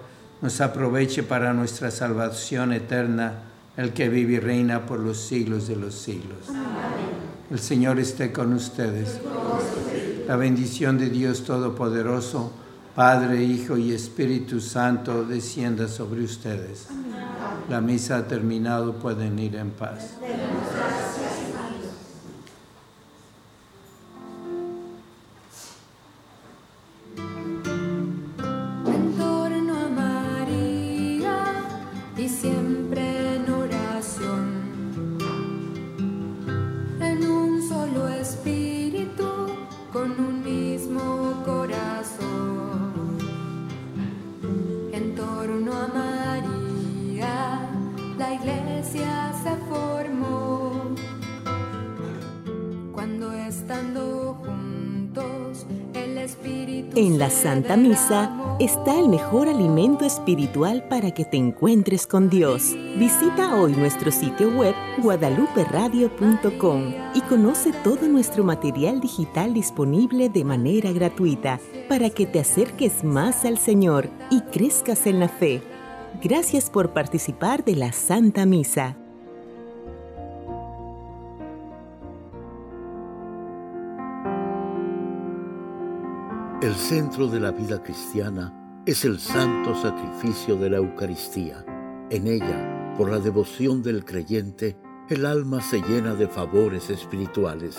nos 0.42 0.60
aproveche 0.60 1.22
para 1.22 1.54
nuestra 1.54 1.92
salvación 1.92 2.74
eterna, 2.74 3.44
el 3.78 3.94
que 3.94 4.10
vive 4.10 4.34
y 4.34 4.40
reina 4.40 4.88
por 4.88 5.00
los 5.00 5.20
siglos 5.20 5.68
de 5.68 5.76
los 5.76 5.94
siglos. 5.94 6.48
El 7.52 7.60
Señor 7.60 8.00
esté 8.00 8.32
con 8.32 8.54
ustedes. 8.54 9.20
La 10.28 10.36
bendición 10.36 10.98
de 10.98 11.12
Dios 11.12 11.44
Todopoderoso, 11.44 12.52
Padre, 12.96 13.44
Hijo 13.44 13.78
y 13.78 13.92
Espíritu 13.92 14.60
Santo, 14.60 15.24
descienda 15.26 15.88
sobre 15.88 16.24
ustedes. 16.24 16.88
La 17.70 17.82
misa 17.82 18.18
ha 18.18 18.28
terminado, 18.28 18.94
pueden 18.94 19.40
ir 19.40 19.56
en 19.58 19.72
paz. 19.72 20.18
Formó. 49.78 50.96
Cuando 52.94 53.34
estando 53.34 54.38
juntos, 54.44 55.66
el 55.94 56.18
espíritu 56.18 56.98
En 57.00 57.20
la 57.20 57.30
Santa 57.30 57.78
Misa 57.78 58.32
está 58.60 59.00
el 59.00 59.08
mejor 59.10 59.48
alimento 59.48 60.04
espiritual 60.04 60.84
para 60.88 61.12
que 61.12 61.26
te 61.26 61.38
encuentres 61.38 62.08
con 62.08 62.30
Dios. 62.30 62.76
Visita 62.98 63.56
hoy 63.56 63.74
nuestro 63.74 64.12
sitio 64.12 64.50
web 64.50 64.74
guadaluperadio.com 65.04 66.94
y 67.14 67.22
conoce 67.22 67.72
todo 67.84 68.08
nuestro 68.08 68.44
material 68.44 69.00
digital 69.00 69.54
disponible 69.54 70.30
de 70.30 70.44
manera 70.44 70.92
gratuita 70.92 71.60
para 71.88 72.10
que 72.10 72.26
te 72.26 72.40
acerques 72.40 73.04
más 73.04 73.46
al 73.46 73.60
Señor 73.60 74.10
y 74.32 74.42
crezcas 74.42 75.06
en 75.06 75.20
la 75.20 75.30
fe. 75.30 75.62
Gracias 76.24 76.72
por 76.72 76.94
participar 76.94 77.64
de 77.64 77.76
la 77.76 77.92
Santa 77.92 78.46
Misa. 78.48 78.98
El 86.68 86.76
centro 86.76 87.28
de 87.30 87.40
la 87.40 87.52
vida 87.52 87.82
cristiana 87.82 88.54
es 88.86 89.06
el 89.06 89.22
santo 89.22 89.74
sacrificio 89.74 90.58
de 90.58 90.70
la 90.70 90.76
Eucaristía. 90.76 91.64
En 92.10 92.28
ella, 92.28 92.94
por 92.98 93.10
la 93.10 93.20
devoción 93.20 93.82
del 93.82 94.04
creyente, 94.04 94.78
el 95.08 95.26
alma 95.26 95.62
se 95.62 95.80
llena 95.80 96.14
de 96.14 96.28
favores 96.28 96.90
espirituales. 96.90 97.78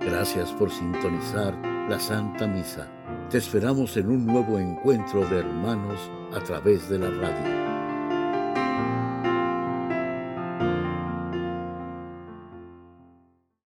Gracias 0.00 0.50
por 0.52 0.70
sintonizar 0.70 1.54
la 1.90 2.00
Santa 2.00 2.46
Misa. 2.46 2.90
Te 3.28 3.36
esperamos 3.36 3.98
en 3.98 4.08
un 4.08 4.24
nuevo 4.24 4.58
encuentro 4.58 5.20
de 5.28 5.40
hermanos 5.40 6.00
a 6.34 6.40
través 6.40 6.88
de 6.88 6.98
la 6.98 7.10
radio. 7.10 7.65